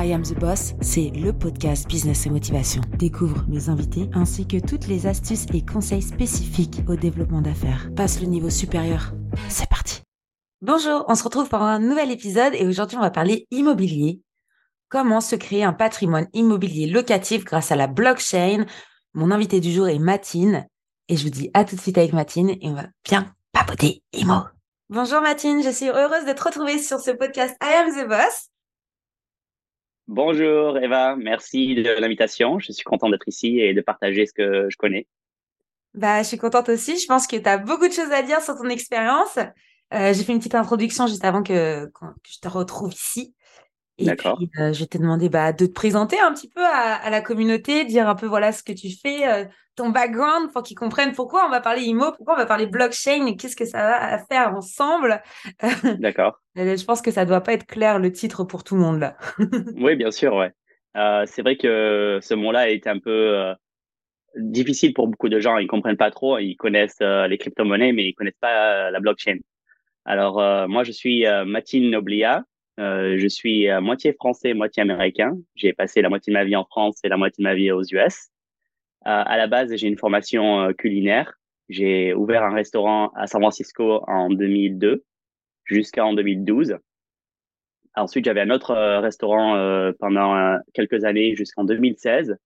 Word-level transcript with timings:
I 0.00 0.12
Am 0.12 0.22
the 0.22 0.38
Boss, 0.38 0.74
c'est 0.80 1.10
le 1.10 1.32
podcast 1.32 1.88
Business 1.88 2.24
et 2.24 2.30
Motivation. 2.30 2.82
Découvre 2.98 3.44
mes 3.48 3.68
invités 3.68 4.08
ainsi 4.14 4.46
que 4.46 4.64
toutes 4.64 4.86
les 4.86 5.08
astuces 5.08 5.46
et 5.52 5.66
conseils 5.66 6.02
spécifiques 6.02 6.82
au 6.86 6.94
développement 6.94 7.40
d'affaires. 7.40 7.90
Passe 7.96 8.20
le 8.20 8.28
niveau 8.28 8.48
supérieur. 8.48 9.12
C'est 9.48 9.68
parti. 9.68 10.02
Bonjour, 10.62 11.04
on 11.08 11.16
se 11.16 11.24
retrouve 11.24 11.48
pour 11.48 11.62
un 11.62 11.80
nouvel 11.80 12.12
épisode 12.12 12.54
et 12.54 12.64
aujourd'hui 12.64 12.96
on 12.96 13.00
va 13.00 13.10
parler 13.10 13.48
immobilier. 13.50 14.20
Comment 14.88 15.20
se 15.20 15.34
créer 15.34 15.64
un 15.64 15.72
patrimoine 15.72 16.28
immobilier 16.32 16.86
locatif 16.86 17.44
grâce 17.44 17.72
à 17.72 17.76
la 17.76 17.88
blockchain? 17.88 18.66
Mon 19.14 19.32
invité 19.32 19.58
du 19.58 19.72
jour 19.72 19.88
est 19.88 19.98
Matine 19.98 20.68
et 21.08 21.16
je 21.16 21.24
vous 21.24 21.30
dis 21.30 21.50
à 21.54 21.64
tout 21.64 21.74
de 21.74 21.80
suite 21.80 21.98
avec 21.98 22.12
Matine 22.12 22.50
et 22.50 22.68
on 22.68 22.74
va 22.74 22.86
bien 23.02 23.34
papoter 23.50 24.04
IMO. 24.12 24.42
Bonjour 24.90 25.20
Matine, 25.22 25.60
je 25.60 25.70
suis 25.70 25.88
heureuse 25.88 26.24
de 26.24 26.32
te 26.34 26.44
retrouver 26.44 26.78
sur 26.78 27.00
ce 27.00 27.10
podcast 27.10 27.56
I 27.60 27.74
Am 27.82 27.90
the 27.90 28.08
Boss. 28.08 28.48
Bonjour 30.08 30.78
Eva, 30.78 31.16
merci 31.16 31.74
de 31.74 32.00
l'invitation. 32.00 32.58
Je 32.58 32.72
suis 32.72 32.82
content 32.82 33.10
d'être 33.10 33.28
ici 33.28 33.60
et 33.60 33.74
de 33.74 33.80
partager 33.82 34.24
ce 34.24 34.32
que 34.32 34.70
je 34.70 34.76
connais. 34.78 35.06
Bah, 35.92 36.22
je 36.22 36.28
suis 36.28 36.38
contente 36.38 36.70
aussi. 36.70 36.98
Je 36.98 37.06
pense 37.06 37.26
que 37.26 37.36
tu 37.36 37.46
as 37.46 37.58
beaucoup 37.58 37.86
de 37.86 37.92
choses 37.92 38.10
à 38.10 38.22
dire 38.22 38.40
sur 38.40 38.56
ton 38.56 38.70
expérience. 38.70 39.36
Euh, 39.92 40.14
j'ai 40.14 40.24
fait 40.24 40.32
une 40.32 40.38
petite 40.38 40.54
introduction 40.54 41.06
juste 41.06 41.26
avant 41.26 41.42
que, 41.42 41.84
que 41.84 42.06
je 42.26 42.38
te 42.40 42.48
retrouve 42.48 42.94
ici. 42.94 43.34
Et 43.98 44.14
puis, 44.14 44.50
euh, 44.60 44.72
je 44.72 44.80
vais 44.80 44.86
te 44.86 44.96
demander 44.96 45.28
bah, 45.28 45.52
de 45.52 45.66
te 45.66 45.72
présenter 45.72 46.18
un 46.20 46.32
petit 46.32 46.48
peu 46.48 46.64
à, 46.64 47.10
la 47.10 47.20
communauté, 47.20 47.84
dire 47.84 48.08
un 48.08 48.14
peu 48.14 48.26
voilà 48.26 48.52
ce 48.52 48.62
que 48.62 48.72
tu 48.72 48.90
fais, 48.90 49.28
euh, 49.28 49.44
ton 49.74 49.90
background 49.90 50.52
pour 50.52 50.62
qu'ils 50.62 50.76
comprennent 50.76 51.12
pourquoi 51.12 51.46
on 51.46 51.50
va 51.50 51.60
parler 51.60 51.82
IMO, 51.82 52.12
pourquoi 52.12 52.34
on 52.34 52.36
va 52.36 52.46
parler 52.46 52.66
blockchain 52.66 53.26
et 53.26 53.36
qu'est-ce 53.36 53.56
que 53.56 53.64
ça 53.64 53.78
va 53.78 54.18
faire 54.26 54.54
ensemble. 54.54 55.20
D'accord. 55.98 56.40
Euh, 56.56 56.76
je 56.76 56.84
pense 56.84 57.02
que 57.02 57.10
ça 57.10 57.24
doit 57.24 57.40
pas 57.40 57.54
être 57.54 57.66
clair 57.66 57.98
le 57.98 58.12
titre 58.12 58.44
pour 58.44 58.62
tout 58.62 58.76
le 58.76 58.82
monde 58.82 59.00
là. 59.00 59.16
oui, 59.76 59.96
bien 59.96 60.12
sûr, 60.12 60.34
ouais. 60.34 60.52
c'est 61.26 61.42
vrai 61.42 61.56
que 61.56 62.20
ce 62.22 62.34
mot-là 62.34 62.70
est 62.70 62.86
un 62.86 63.00
peu 63.00 63.52
difficile 64.36 64.94
pour 64.94 65.08
beaucoup 65.08 65.28
de 65.28 65.40
gens. 65.40 65.56
Ils 65.58 65.66
comprennent 65.66 65.96
pas 65.96 66.12
trop. 66.12 66.38
Ils 66.38 66.54
connaissent 66.54 67.00
les 67.00 67.38
crypto-monnaies, 67.38 67.92
mais 67.92 68.04
ils 68.04 68.14
connaissent 68.14 68.40
pas 68.40 68.92
la 68.92 69.00
blockchain. 69.00 69.38
Alors, 70.04 70.68
moi, 70.68 70.84
je 70.84 70.92
suis 70.92 71.24
Mathilde 71.46 71.90
Noblia. 71.90 72.44
Euh, 72.78 73.16
je 73.18 73.26
suis 73.26 73.66
moitié 73.80 74.12
français, 74.12 74.54
moitié 74.54 74.82
américain. 74.82 75.36
J'ai 75.56 75.72
passé 75.72 76.00
la 76.00 76.08
moitié 76.08 76.32
de 76.32 76.38
ma 76.38 76.44
vie 76.44 76.56
en 76.56 76.64
France 76.64 76.98
et 77.02 77.08
la 77.08 77.16
moitié 77.16 77.42
de 77.42 77.48
ma 77.48 77.54
vie 77.54 77.72
aux 77.72 77.82
US. 77.82 78.28
Euh, 79.06 79.22
à 79.24 79.36
la 79.36 79.46
base, 79.46 79.74
j'ai 79.74 79.86
une 79.86 79.96
formation 79.96 80.60
euh, 80.60 80.72
culinaire. 80.72 81.34
J'ai 81.68 82.14
ouvert 82.14 82.42
un 82.42 82.54
restaurant 82.54 83.10
à 83.14 83.26
San 83.26 83.40
Francisco 83.40 84.02
en 84.06 84.30
2002 84.30 85.04
jusqu'en 85.64 86.12
2012. 86.14 86.76
Ensuite, 87.94 88.24
j'avais 88.24 88.40
un 88.40 88.50
autre 88.50 88.74
restaurant 89.00 89.92
pendant 89.98 90.58
quelques 90.72 91.04
années 91.04 91.34
jusqu'en 91.34 91.64
2016. 91.64 92.36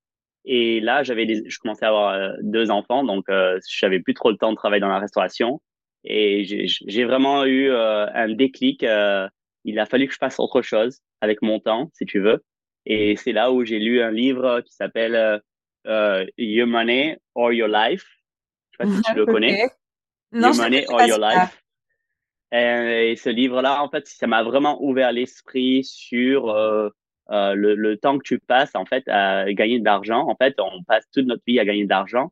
Et 0.44 0.80
là, 0.80 1.02
j'avais 1.02 1.26
je 1.46 1.58
commençais 1.58 1.84
à 1.84 1.88
avoir 1.88 2.36
deux 2.40 2.70
enfants, 2.70 3.04
donc 3.04 3.28
euh, 3.28 3.60
j'avais 3.68 4.00
plus 4.00 4.14
trop 4.14 4.30
le 4.30 4.38
temps 4.38 4.50
de 4.50 4.56
travailler 4.56 4.80
dans 4.80 4.88
la 4.88 4.98
restauration. 4.98 5.60
Et 6.04 6.44
j'ai 6.44 7.04
vraiment 7.04 7.44
eu 7.44 7.70
un 7.70 8.28
déclic 8.30 8.84
il 9.64 9.78
a 9.78 9.86
fallu 9.86 10.06
que 10.06 10.12
je 10.12 10.18
fasse 10.18 10.38
autre 10.38 10.62
chose 10.62 11.00
avec 11.20 11.42
mon 11.42 11.60
temps, 11.60 11.90
si 11.94 12.04
tu 12.04 12.20
veux. 12.20 12.42
Et 12.86 13.16
c'est 13.16 13.32
là 13.32 13.52
où 13.52 13.64
j'ai 13.64 13.78
lu 13.78 14.02
un 14.02 14.10
livre 14.10 14.60
qui 14.60 14.72
s'appelle 14.74 15.14
euh, 15.14 15.38
euh 15.86 16.26
Your 16.36 16.66
Money 16.66 17.18
or 17.34 17.52
Your 17.52 17.68
Life. 17.68 18.04
Je 18.72 18.84
sais 18.84 18.90
pas 18.90 18.96
si 18.96 19.02
tu 19.02 19.14
le 19.14 19.26
connais. 19.32 19.68
Your 20.32 20.54
Money 20.56 20.84
or 20.88 21.02
Your 21.06 21.18
Life. 21.18 21.62
Et, 22.52 23.16
ce 23.16 23.30
livre-là, 23.30 23.82
en 23.82 23.88
fait, 23.88 24.06
ça 24.06 24.26
m'a 24.26 24.42
vraiment 24.42 24.82
ouvert 24.82 25.12
l'esprit 25.12 25.84
sur 25.84 26.50
euh, 26.50 26.90
euh, 27.30 27.54
le, 27.54 27.74
le, 27.74 27.96
temps 27.96 28.18
que 28.18 28.24
tu 28.24 28.38
passes 28.38 28.74
en 28.74 28.84
fait 28.84 29.08
à 29.08 29.50
gagner 29.52 29.78
de 29.78 29.84
l'argent. 29.84 30.28
En 30.28 30.36
fait, 30.36 30.54
on 30.58 30.82
passe 30.84 31.04
toute 31.12 31.26
notre 31.26 31.42
vie 31.46 31.58
à 31.58 31.64
gagner 31.64 31.84
de 31.84 31.88
l'argent. 31.88 32.30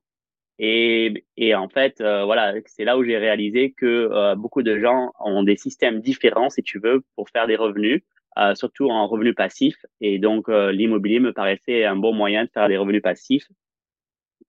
Et, 0.63 1.25
et 1.39 1.55
en 1.55 1.71
fait, 1.71 2.03
euh, 2.03 2.27
voilà, 2.27 2.53
c'est 2.67 2.85
là 2.85 2.99
où 2.99 3.03
j'ai 3.03 3.17
réalisé 3.17 3.73
que 3.73 3.87
euh, 3.87 4.35
beaucoup 4.35 4.63
de 4.63 4.79
gens 4.79 5.11
ont 5.19 5.43
des 5.43 5.57
systèmes 5.57 6.01
différents, 6.03 6.51
si 6.51 6.63
tu 6.63 6.79
veux, 6.79 7.03
pour 7.17 7.31
faire 7.31 7.47
des 7.47 7.57
revenus, 7.57 8.03
euh, 8.39 8.55
surtout 8.55 8.91
en 8.91 9.07
revenus 9.07 9.35
passifs. 9.35 9.87
Et 10.03 10.19
donc, 10.19 10.49
l'immobilier 10.49 11.19
me 11.19 11.33
paraissait 11.33 11.87
un 11.87 11.97
bon 11.97 12.13
moyen 12.13 12.45
de 12.45 12.51
faire 12.53 12.69
des 12.69 12.77
revenus 12.77 13.01
passifs. 13.01 13.49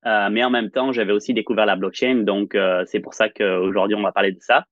mais 0.04 0.44
en 0.44 0.50
même 0.50 0.70
temps, 0.70 0.92
j'avais 0.92 1.14
aussi 1.14 1.34
découvert 1.34 1.66
la 1.66 1.78
blockchain, 1.78 2.24
donc 2.24 2.58
c'est 2.88 3.00
pour 3.00 3.14
ça 3.14 3.30
qu'aujourd'hui, 3.30 3.96
on 3.96 4.02
va 4.02 4.12
parler 4.12 4.34
de 4.34 4.42
ça. 4.42 4.66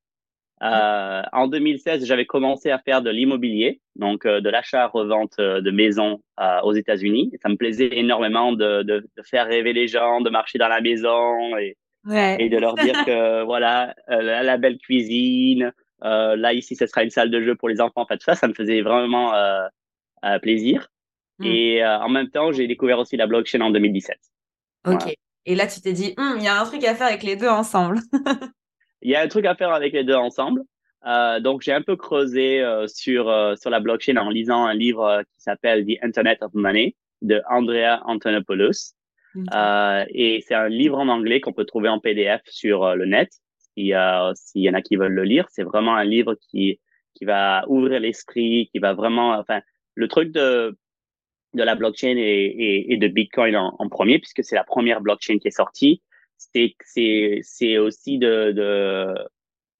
Euh, 0.62 1.22
en 1.32 1.48
2016, 1.48 2.06
j'avais 2.06 2.26
commencé 2.26 2.70
à 2.70 2.80
faire 2.80 3.02
de 3.02 3.10
l'immobilier, 3.10 3.80
donc 3.96 4.26
euh, 4.26 4.42
de 4.42 4.50
l'achat-revente 4.50 5.36
euh, 5.40 5.62
de 5.62 5.72
maisons 5.72 6.22
aux 6.64 6.74
États-Unis. 6.74 7.32
Ça 7.42 7.50
me 7.50 7.56
plaisait 7.56 7.98
énormément 7.98 8.52
de, 8.52 8.84
de, 8.84 9.00
de, 9.00 9.24
faire 9.24 9.48
rêver 9.48 9.74
les 9.74 9.88
gens, 9.88 10.22
de 10.22 10.30
marcher 10.30 10.58
dans 10.58 10.68
la 10.68 10.82
maison 10.82 11.58
et, 11.58 11.78
ouais. 12.06 12.38
et 12.40 12.50
de 12.50 12.58
leur 12.58 12.76
dire 12.76 13.06
que 13.06 13.44
voilà, 13.46 13.94
la, 14.08 14.58
belle 14.58 14.78
cuisine, 14.78 15.74
là 16.02 16.54
ici, 16.54 16.76
ce 16.76 16.86
sera 16.88 17.04
une 17.04 17.10
salle 17.10 17.30
de 17.30 17.42
jeu 17.42 17.56
pour 17.56 17.68
les 17.68 17.82
enfants. 17.82 18.02
En 18.02 18.06
fait, 18.06 18.22
ça, 18.22 18.36
ça 18.36 18.48
me 18.48 18.54
faisait 18.54 18.82
vraiment 18.82 19.34
plaisir. 20.42 20.88
Mm. 21.40 21.46
Et 21.46 21.86
en 21.86 22.10
même 22.10 22.30
temps, 22.30 22.54
j'ai 22.54 22.68
découvert 22.68 23.00
aussi 23.00 23.18
la 23.18 23.28
blockchain 23.28 23.62
en 23.62 23.72
2017. 23.72 24.18
Ok. 24.88 25.14
Et 25.46 25.56
là, 25.56 25.68
tu 25.68 25.82
t'es 25.82 25.94
dit, 25.94 26.14
hum, 26.18 26.36
il 26.38 26.44
y 26.44 26.48
a 26.48 26.62
un 26.62 26.66
truc 26.66 26.84
à 26.86 26.96
faire 26.96 27.08
avec 27.08 27.24
les 27.24 27.36
deux 27.36 27.50
ensemble. 27.50 28.00
il 29.02 29.12
y 29.12 29.16
a 29.16 29.22
un 29.22 29.28
truc 29.28 29.46
à 29.46 29.56
faire 29.56 29.72
avec 29.72 29.94
les 29.94 30.04
deux 30.04 30.16
ensemble. 30.16 30.64
Euh, 31.06 31.40
donc, 31.40 31.62
j'ai 31.62 31.72
un 31.72 31.82
peu 31.82 31.96
creusé 31.96 32.62
euh, 32.62 32.88
sur, 32.88 33.30
euh, 33.30 33.56
sur 33.56 33.70
la 33.70 33.80
blockchain 33.80 34.18
en 34.18 34.30
lisant 34.30 34.66
un 34.66 34.74
livre 34.74 35.06
euh, 35.06 35.22
qui 35.22 35.42
s'appelle 35.42 35.86
The 35.86 36.04
Internet 36.04 36.40
of 36.42 36.54
Money 36.54 36.96
de 37.22 37.42
Andrea 37.50 38.02
Antonopoulos. 38.06 38.96
et 39.36 40.44
c'est 40.46 40.56
un 40.56 40.70
livre 40.70 40.98
en 40.98 41.08
anglais 41.08 41.40
qu'on 41.40 41.54
peut 41.54 41.66
trouver 41.66 41.90
en 41.90 42.00
PDF 42.00 42.42
sur 42.46 42.96
le 42.96 43.06
net. 43.06 43.30
S'il 43.76 43.86
y 43.86 44.70
en 44.70 44.74
a 44.74 44.82
qui 44.82 44.98
veulent 44.98 45.14
le 45.14 45.24
lire, 45.24 45.46
c'est 45.50 45.64
vraiment 45.64 45.96
un 45.96 46.04
livre 46.04 46.36
qui, 46.36 46.82
qui 47.14 47.24
va 47.24 47.64
ouvrir 47.68 48.02
l'esprit, 48.02 48.70
qui 48.72 48.80
va 48.80 48.94
vraiment, 48.94 49.32
enfin, 49.38 49.62
le 49.96 50.08
truc 50.10 50.32
de, 50.32 50.78
de 51.54 51.64
la 51.64 51.76
blockchain 51.76 52.18
et, 52.18 52.20
et, 52.20 52.94
et 52.94 52.98
de 52.98 53.08
Bitcoin 53.08 53.56
en, 53.56 53.76
en 53.80 53.88
premier, 53.88 54.20
puisque 54.20 54.44
c'est 54.44 54.56
la 54.56 54.66
première 54.66 55.00
blockchain 55.00 55.38
qui 55.38 55.48
est 55.48 55.52
sortie 55.52 56.02
c'est 56.40 57.42
c'est 57.44 57.78
aussi 57.78 58.18
de, 58.18 58.52
de 58.52 59.14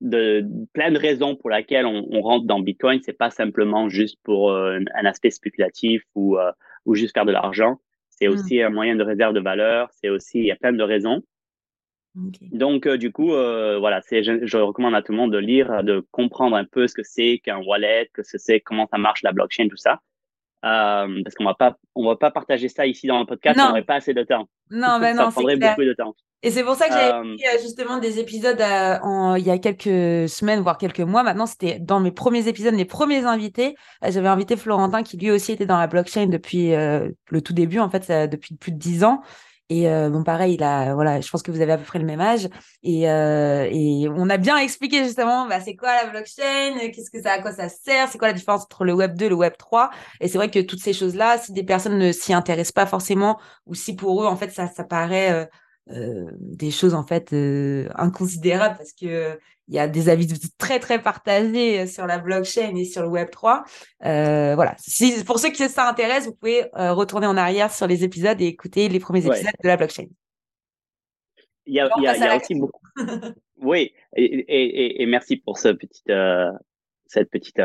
de 0.02 0.46
plein 0.74 0.92
de 0.92 0.98
raisons 0.98 1.36
pour 1.36 1.50
lesquelles 1.50 1.86
on, 1.86 2.08
on 2.12 2.22
rentre 2.22 2.46
dans 2.46 2.60
Bitcoin. 2.60 3.02
C'est 3.04 3.18
pas 3.18 3.30
simplement 3.30 3.90
juste 3.90 4.18
pour 4.24 4.52
euh, 4.52 4.80
un, 4.96 5.06
aspect 5.06 5.32
spéculatif 5.32 6.04
ou 6.16 6.38
euh, 6.38 6.52
ou 6.86 6.96
juste 6.96 7.14
faire 7.14 7.26
de 7.26 7.32
l'argent. 7.32 7.80
C'est 8.10 8.28
mmh. 8.28 8.32
aussi 8.32 8.62
un 8.62 8.70
moyen 8.70 8.96
de 8.96 9.04
réserve 9.04 9.34
de 9.34 9.40
valeur. 9.40 9.90
C'est 9.92 10.10
aussi 10.10 10.40
il 10.40 10.46
y 10.46 10.52
a 10.52 10.56
plein 10.56 10.74
de 10.74 10.84
raisons. 10.84 11.22
Donc 12.52 12.88
euh, 12.88 12.98
du 12.98 13.12
coup 13.12 13.28
voilà, 13.28 14.02
c'est 14.02 14.24
je, 14.24 14.46
je, 14.46 14.58
recommande 14.58 14.96
à 14.96 15.02
tout 15.02 15.12
le 15.12 15.18
monde 15.18 15.32
de 15.32 15.38
lire, 15.38 15.84
de 15.84 16.06
comprendre 16.12 16.56
un 16.56 16.66
peu 16.66 16.88
ce 16.88 16.94
que 16.94 17.04
c'est 17.04 17.40
qu'un 17.44 17.60
wallet, 17.60 18.10
que 18.14 18.24
ce 18.24 18.38
c'est 18.38 18.60
comment 18.60 18.88
ça 18.88 18.98
marche 18.98 19.22
la 19.22 19.32
blockchain, 19.32 19.68
tout 19.70 19.78
ça. 19.78 20.00
parce 20.62 21.36
qu'on 21.36 21.46
va 21.46 21.54
pas 21.54 21.78
on 21.96 22.06
va 22.06 22.16
pas 22.16 22.32
partager 22.32 22.68
ça 22.68 22.88
ici 22.88 23.08
dans 23.08 23.20
le 23.20 23.26
podcast, 23.26 23.60
on 23.62 23.68
n'aurait 23.68 23.84
pas 23.84 23.96
assez 23.96 24.14
de 24.14 24.24
temps. 24.24 24.50
Non, 24.72 24.98
ben 25.02 25.16
non, 25.16 25.26
ça 25.26 25.32
prendrait 25.32 25.58
beaucoup 25.58 25.84
de 25.84 25.94
temps. 25.94 26.16
Et 26.42 26.52
c'est 26.52 26.64
pour 26.64 26.76
ça 26.76 26.88
que 26.88 26.94
j'avais 26.94 27.18
euh... 27.18 27.62
justement 27.62 27.98
des 28.00 28.20
épisodes 28.20 28.60
euh, 28.62 28.98
en, 29.02 29.36
il 29.36 29.46
y 29.46 29.52
a 29.52 29.58
quelques 29.58 30.30
semaines, 30.30 30.62
voire 30.62 30.78
quelques 30.78 31.02
mois. 31.02 31.22
Maintenant, 31.22 31.46
c'était 31.46 31.80
dans 31.80 32.00
mes 32.00 32.12
premiers 32.12 32.48
épisodes, 32.48 32.74
mes 32.74 32.86
premiers 32.86 33.26
invités. 33.26 33.76
Euh, 34.06 34.12
j'avais 34.12 34.30
invité 34.30 34.56
Florentin 34.56 35.04
qui 35.04 35.18
lui 35.18 35.32
aussi 35.32 35.52
était 35.52 35.66
dans 35.66 35.78
la 35.78 35.88
blockchain 35.88 36.28
depuis 36.28 36.74
euh, 36.74 37.10
le 37.28 37.42
tout 37.42 37.54
début, 37.54 37.80
en 37.80 37.90
fait, 37.90 38.10
depuis 38.30 38.56
plus 38.56 38.72
de 38.72 38.78
dix 38.78 39.04
ans. 39.04 39.22
Et 39.72 39.88
bon, 40.10 40.24
pareil, 40.24 40.56
il 40.56 40.64
a, 40.64 40.96
voilà, 40.96 41.22
je 41.22 41.30
pense 41.30 41.44
que 41.44 41.52
vous 41.52 41.62
avez 41.62 41.74
à 41.74 41.78
peu 41.78 41.84
près 41.84 42.00
le 42.00 42.06
même 42.06 42.22
âge. 42.22 42.50
Et, 42.82 43.02
et 43.04 44.10
on 44.10 44.28
a 44.28 44.38
bien 44.38 44.58
expliqué 44.58 45.04
justement, 45.04 45.48
bah, 45.48 45.60
c'est 45.60 45.76
quoi 45.76 45.90
la 45.94 46.10
blockchain, 46.10 46.90
qu'est-ce 46.92 47.12
que 47.12 47.22
ça, 47.22 47.34
à 47.34 47.40
quoi 47.40 47.52
ça 47.52 47.70
sert, 47.70 48.08
c'est 48.08 48.18
quoi 48.18 48.30
la 48.30 48.34
différence 48.34 48.64
entre 48.64 48.84
le 48.84 48.94
Web 48.94 49.16
2 49.16 49.26
et 49.26 49.30
le 49.30 49.36
Web 49.36 49.54
3. 49.60 49.92
Et 50.22 50.28
c'est 50.28 50.40
vrai 50.40 50.50
que 50.50 50.58
toutes 50.58 50.82
ces 50.82 50.94
choses-là, 50.94 51.38
si 51.38 51.52
des 51.54 51.62
personnes 51.62 52.00
ne 52.00 52.12
s'y 52.12 52.34
intéressent 52.34 52.72
pas 52.72 52.88
forcément, 52.88 53.40
ou 53.68 53.76
si 53.76 53.96
pour 53.96 54.24
eux, 54.24 54.26
en 54.26 54.36
fait, 54.36 54.50
ça, 54.50 54.66
ça 54.66 54.84
paraît 54.84 55.32
euh, 55.34 55.46
des 55.90 56.72
choses 56.72 56.94
en 56.94 57.04
fait 57.04 57.34
euh, 57.34 57.90
inconsidérables 57.96 58.78
parce 58.78 58.94
que 58.94 59.40
il 59.68 59.76
y 59.76 59.80
a 59.80 59.88
des 59.88 60.10
avis 60.10 60.28
très 60.58 60.80
très 60.80 61.00
partagés 61.02 61.86
sur 61.86 62.08
la 62.08 62.18
blockchain 62.18 62.76
et 62.76 62.86
sur 62.86 63.04
le 63.04 63.08
Web 63.08 63.30
3. 63.30 63.64
Euh, 64.04 64.56
voilà. 64.56 64.76
Si, 64.80 65.24
pour 65.24 65.38
ceux 65.38 65.52
qui 65.52 65.70
ça 65.70 65.88
intéresse, 65.88 66.26
vous 66.26 66.34
pouvez 66.34 66.66
retourner 66.74 67.28
en 67.28 67.38
arrière 67.38 67.72
sur 67.72 67.86
les 67.86 68.04
épisodes 68.04 68.42
et 68.42 68.48
écouter 68.48 68.90
les 68.90 69.00
premiers 69.00 69.24
épisodes 69.24 69.54
de 69.64 69.68
la 69.68 69.78
blockchain. 69.78 70.06
Il 71.68 71.76
y 71.76 71.80
a, 71.80 71.88
il 71.98 72.04
y 72.04 72.08
a, 72.08 72.16
il 72.16 72.20
y 72.20 72.26
a 72.26 72.36
aussi 72.36 72.56
beaucoup. 72.56 72.82
oui, 73.62 73.94
et, 74.16 74.24
et, 74.24 75.04
et, 75.04 75.06
merci 75.06 75.38
pour 75.38 75.60
ce 75.60 75.68
petit, 75.68 76.02
cette 77.06 77.30
petite 77.30 77.62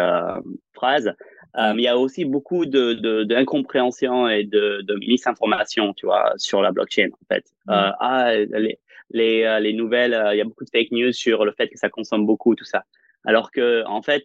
phrase. 0.75 1.11
Euh, 1.56 1.73
il 1.77 1.83
y 1.83 1.89
a 1.89 1.97
aussi 1.97 2.25
beaucoup 2.25 2.67
de 2.67 3.23
d'incompréhension 3.25 4.29
et 4.29 4.45
de, 4.45 4.83
de 4.83 4.95
misinformation, 4.97 5.95
tu 5.95 6.06
vois, 6.06 6.33
sur 6.37 6.62
la 6.62 6.73
blockchain 6.73 7.09
en 7.12 7.35
fait. 7.35 7.45
Mm. 7.67 7.71
Euh, 7.73 7.91
ah, 8.01 8.35
les 8.35 8.79
les, 9.11 9.45
euh, 9.45 9.61
les 9.61 9.75
nouvelles, 9.75 10.15
euh, 10.15 10.35
il 10.35 10.39
y 10.39 10.41
a 10.41 10.45
beaucoup 10.45 10.65
de 10.65 10.71
fake 10.71 10.91
news 10.91 11.12
sur 11.12 11.45
le 11.45 11.53
fait 11.53 11.69
que 11.69 11.79
ça 11.79 11.89
consomme 11.89 12.27
beaucoup, 12.27 12.55
tout 12.55 12.65
ça. 12.65 12.85
Alors 13.25 13.51
que 13.53 13.85
en 13.87 14.03
fait, 14.03 14.25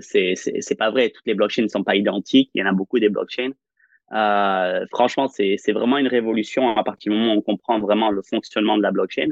c'est 0.00 0.34
c'est 0.36 0.78
pas 0.78 0.90
vrai. 0.90 1.10
Toutes 1.10 1.26
les 1.26 1.34
blockchains 1.34 1.62
ne 1.62 1.68
sont 1.68 1.82
pas 1.82 1.96
identiques. 1.96 2.50
Il 2.54 2.60
y 2.60 2.64
en 2.64 2.68
a 2.68 2.72
beaucoup 2.72 3.00
des 3.00 3.08
blockchains. 3.08 3.52
Euh, 4.12 4.86
franchement, 4.90 5.28
c'est 5.28 5.72
vraiment 5.72 5.98
une 5.98 6.06
révolution 6.06 6.76
à 6.76 6.84
partir 6.84 7.12
du 7.12 7.18
moment 7.18 7.34
où 7.34 7.38
on 7.38 7.42
comprend 7.42 7.80
vraiment 7.80 8.10
le 8.10 8.22
fonctionnement 8.22 8.76
de 8.76 8.82
la 8.82 8.92
blockchain. 8.92 9.28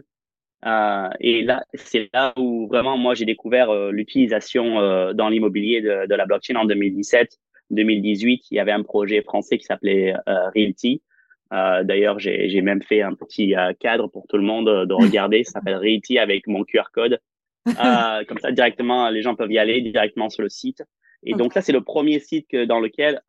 Euh, 0.64 1.10
et 1.20 1.42
là, 1.42 1.64
c'est 1.74 2.08
là 2.12 2.32
où 2.38 2.66
vraiment 2.66 2.96
moi 2.96 3.14
j'ai 3.14 3.26
découvert 3.26 3.70
euh, 3.70 3.90
l'utilisation 3.90 4.80
euh, 4.80 5.12
dans 5.12 5.28
l'immobilier 5.28 5.82
de, 5.82 6.06
de, 6.06 6.14
la 6.14 6.24
blockchain 6.24 6.56
en 6.56 6.64
2017, 6.64 7.38
2018. 7.70 8.46
Il 8.50 8.54
y 8.54 8.60
avait 8.60 8.72
un 8.72 8.82
projet 8.82 9.20
français 9.22 9.58
qui 9.58 9.64
s'appelait 9.64 10.14
Realty. 10.26 11.02
D'ailleurs, 11.50 12.18
j'ai 12.18 12.60
même 12.62 12.82
fait 12.82 13.00
un 13.00 13.14
petit 13.14 13.54
cadre 13.78 14.08
pour 14.08 14.26
tout 14.26 14.36
le 14.36 14.42
monde 14.42 14.86
de 14.88 14.92
regarder. 14.92 15.44
Ça 15.44 15.52
s'appelle 15.52 15.76
Realty 15.76 16.18
avec 16.18 16.48
mon 16.48 16.64
QR 16.64 16.90
code. 16.92 17.20
comme 17.64 18.38
ça, 18.40 18.50
directement, 18.50 19.08
les 19.08 19.22
gens 19.22 19.36
peuvent 19.36 19.52
y 19.52 19.58
aller 19.58 19.80
directement 19.80 20.30
sur 20.30 20.42
le 20.42 20.48
site. 20.48 20.82
Et 21.22 21.34
donc, 21.34 21.52
ça, 21.52 21.62
c'est 21.62 21.72
le 21.72 21.80
premier 21.80 22.18
site 22.18 22.48
que, 22.48 22.64
dans 22.64 22.80
lequel 22.80 23.20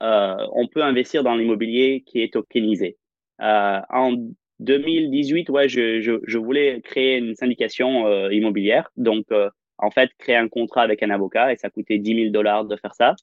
on 0.00 0.66
peut 0.72 0.82
investir 0.82 1.22
dans 1.22 1.34
l'immobilier 1.34 2.02
qui 2.06 2.22
est 2.22 2.32
tokenisé. 2.32 2.96
en 3.38 4.16
2018, 4.60 5.50
ouais, 5.50 5.68
je, 5.68 6.00
je, 6.00 6.12
je, 6.24 6.38
voulais 6.38 6.80
créer 6.80 7.18
une 7.18 7.34
syndication 7.34 8.06
euh, 8.06 8.32
immobilière. 8.32 8.90
Donc, 8.96 9.26
euh, 9.30 9.50
en 9.78 9.90
fait, 9.90 10.10
créer 10.18 10.36
un 10.36 10.48
contrat 10.48 10.82
avec 10.82 11.02
un 11.02 11.10
avocat 11.10 11.52
et 11.52 11.56
ça 11.56 11.68
coûtait 11.68 11.98
10 11.98 12.14
000 12.14 12.30
dollars 12.30 12.64
de 12.64 12.76
faire 12.76 12.94
ça. 12.94 13.14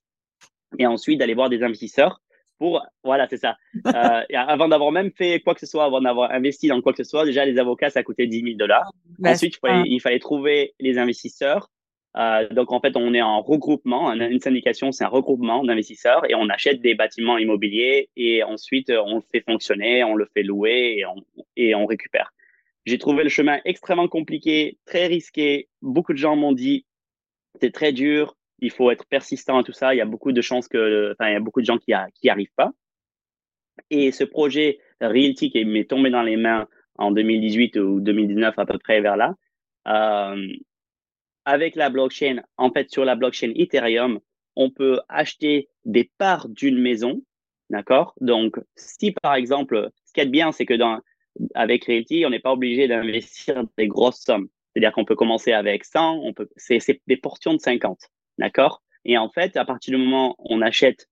Et 0.77 0.85
ensuite, 0.85 1.19
d'aller 1.19 1.33
voir 1.33 1.49
des 1.49 1.63
investisseurs 1.63 2.21
pour, 2.59 2.85
voilà, 3.03 3.27
c'est 3.29 3.37
ça. 3.37 3.57
Euh, 3.85 4.21
avant 4.33 4.67
d'avoir 4.67 4.91
même 4.91 5.11
fait 5.11 5.39
quoi 5.41 5.53
que 5.53 5.59
ce 5.59 5.65
soit, 5.65 5.83
avant 5.83 6.01
d'avoir 6.01 6.31
investi 6.31 6.67
dans 6.67 6.81
quoi 6.81 6.93
que 6.93 7.03
ce 7.03 7.09
soit, 7.09 7.25
déjà, 7.25 7.45
les 7.45 7.59
avocats, 7.59 7.89
ça 7.89 8.03
coûtait 8.03 8.27
10 8.27 8.41
000 8.41 8.55
dollars. 8.55 8.91
Bah, 9.19 9.31
ensuite, 9.31 9.55
il 9.55 9.59
fallait, 9.59 9.83
il 9.85 9.99
fallait 9.99 10.19
trouver 10.19 10.73
les 10.79 10.97
investisseurs. 10.97 11.69
Euh, 12.15 12.47
donc 12.49 12.71
en 12.71 12.79
fait, 12.79 12.95
on 12.95 13.13
est 13.13 13.21
en 13.21 13.41
regroupement. 13.41 14.11
Une 14.13 14.39
syndication, 14.39 14.91
c'est 14.91 15.03
un 15.03 15.09
regroupement 15.09 15.63
d'investisseurs 15.63 16.29
et 16.29 16.35
on 16.35 16.47
achète 16.49 16.81
des 16.81 16.93
bâtiments 16.95 17.37
immobiliers 17.37 18.09
et 18.15 18.43
ensuite 18.43 18.89
euh, 18.89 19.01
on 19.05 19.15
le 19.15 19.23
fait 19.31 19.41
fonctionner, 19.41 20.03
on 20.03 20.15
le 20.15 20.27
fait 20.33 20.43
louer 20.43 21.03
et 21.55 21.75
on, 21.75 21.85
récupère. 21.85 22.31
J'ai 22.85 22.97
trouvé 22.97 23.23
le 23.23 23.29
chemin 23.29 23.59
extrêmement 23.65 24.07
compliqué, 24.07 24.77
très 24.85 25.07
risqué. 25.07 25.69
Beaucoup 25.81 26.13
de 26.13 26.17
gens 26.17 26.35
m'ont 26.35 26.51
dit 26.51 26.85
c'est 27.61 27.71
très 27.71 27.93
dur, 27.93 28.35
il 28.59 28.71
faut 28.71 28.91
être 28.91 29.05
persistant 29.07 29.61
et 29.61 29.63
tout 29.63 29.73
ça. 29.73 29.93
Il 29.93 29.97
y 29.97 30.01
a 30.01 30.05
beaucoup 30.05 30.31
de 30.31 30.41
chances 30.41 30.67
que, 30.67 31.13
enfin, 31.13 31.29
il 31.29 31.33
y 31.33 31.37
a 31.37 31.39
beaucoup 31.39 31.61
de 31.61 31.65
gens 31.65 31.77
qui 31.77 31.93
n'y 32.23 32.29
arrivent 32.29 32.53
pas. 32.55 32.71
Et 33.89 34.11
ce 34.11 34.23
projet 34.23 34.79
Realty 35.01 35.49
qui 35.49 35.65
m'est 35.65 35.89
tombé 35.89 36.09
dans 36.09 36.21
les 36.21 36.37
mains 36.37 36.67
en 36.97 37.11
2018 37.11 37.77
ou 37.77 37.99
2019 38.01 38.57
à 38.57 38.65
peu 38.65 38.77
près 38.77 39.01
vers 39.01 39.17
là, 39.17 39.35
euh, 39.87 40.47
avec 41.45 41.75
la 41.75 41.89
blockchain, 41.89 42.41
en 42.57 42.71
fait, 42.71 42.89
sur 42.91 43.05
la 43.05 43.15
blockchain 43.15 43.51
Ethereum, 43.55 44.19
on 44.55 44.69
peut 44.69 44.99
acheter 45.09 45.69
des 45.85 46.09
parts 46.17 46.47
d'une 46.49 46.79
maison, 46.79 47.21
d'accord? 47.69 48.13
Donc, 48.21 48.59
si 48.75 49.11
par 49.11 49.35
exemple, 49.35 49.89
ce 50.05 50.13
qui 50.13 50.21
est 50.21 50.25
bien, 50.25 50.51
c'est 50.51 50.65
que 50.65 50.73
dans, 50.75 50.99
avec 51.55 51.85
Realty, 51.85 52.25
on 52.25 52.29
n'est 52.29 52.39
pas 52.39 52.53
obligé 52.53 52.87
d'investir 52.87 53.63
des 53.77 53.87
grosses 53.87 54.21
sommes. 54.21 54.47
C'est-à-dire 54.73 54.91
qu'on 54.91 55.05
peut 55.05 55.15
commencer 55.15 55.53
avec 55.53 55.85
100, 55.85 56.19
on 56.23 56.33
peut, 56.33 56.49
c'est, 56.55 56.79
des 57.07 57.17
portions 57.17 57.53
de 57.53 57.59
50, 57.59 57.99
d'accord? 58.37 58.81
Et 59.05 59.17
en 59.17 59.29
fait, 59.29 59.57
à 59.57 59.65
partir 59.65 59.97
du 59.97 60.03
moment 60.03 60.35
où 60.39 60.45
on 60.49 60.61
achète 60.61 61.09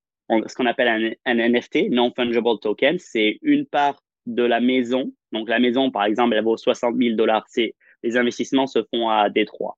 ce 0.48 0.56
qu'on 0.56 0.66
appelle 0.66 1.18
un, 1.26 1.36
NFT, 1.36 1.90
non-fungible 1.90 2.60
token, 2.62 2.98
c'est 3.00 3.38
une 3.42 3.66
part 3.66 4.02
de 4.28 4.44
la 4.44 4.62
maison. 4.62 5.12
Donc, 5.34 5.50
la 5.50 5.60
maison, 5.60 5.92
par 5.92 6.06
exemple, 6.06 6.36
elle 6.36 6.44
vaut 6.44 6.56
60 6.56 6.96
000 6.96 7.16
dollars. 7.16 7.46
C'est, 7.50 7.76
les 8.02 8.16
investissements 8.16 8.66
se 8.66 8.80
font 8.94 9.10
à 9.10 9.30
Détroit. 9.30 9.78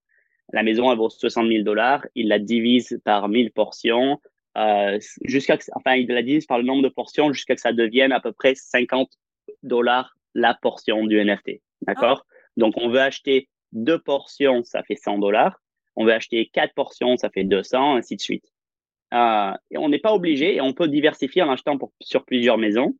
La 0.51 0.63
maison, 0.63 0.91
elle 0.91 0.97
vaut 0.97 1.09
60 1.09 1.47
000 1.47 1.63
dollars. 1.63 2.05
Il 2.15 2.27
la 2.27 2.39
divise 2.39 2.99
par 3.05 3.29
1000 3.29 3.51
portions, 3.51 4.19
euh, 4.57 4.99
jusqu'à, 5.23 5.57
enfin, 5.73 5.95
il 5.95 6.07
la 6.07 6.21
divise 6.21 6.45
par 6.45 6.57
le 6.57 6.63
nombre 6.63 6.83
de 6.83 6.89
portions 6.89 7.33
jusqu'à 7.33 7.55
que 7.55 7.61
ça 7.61 7.73
devienne 7.73 8.11
à 8.11 8.19
peu 8.19 8.31
près 8.31 8.53
50 8.55 9.09
dollars 9.63 10.15
la 10.35 10.53
portion 10.53 11.05
du 11.05 11.23
NFT. 11.23 11.61
D'accord? 11.81 12.25
Donc, 12.57 12.75
on 12.77 12.89
veut 12.89 12.99
acheter 12.99 13.49
deux 13.71 13.99
portions, 13.99 14.63
ça 14.63 14.83
fait 14.83 14.95
100 14.95 15.17
dollars. 15.19 15.59
On 15.95 16.05
veut 16.05 16.13
acheter 16.13 16.49
quatre 16.51 16.73
portions, 16.73 17.17
ça 17.17 17.29
fait 17.29 17.43
200, 17.43 17.97
ainsi 17.97 18.15
de 18.15 18.21
suite. 18.21 18.45
Euh, 19.13 19.53
et 19.71 19.77
on 19.77 19.89
n'est 19.89 19.99
pas 19.99 20.13
obligé 20.13 20.55
et 20.55 20.61
on 20.61 20.73
peut 20.73 20.87
diversifier 20.87 21.43
en 21.43 21.51
achetant 21.51 21.77
pour, 21.77 21.91
sur 22.01 22.25
plusieurs 22.25 22.57
maisons. 22.57 22.95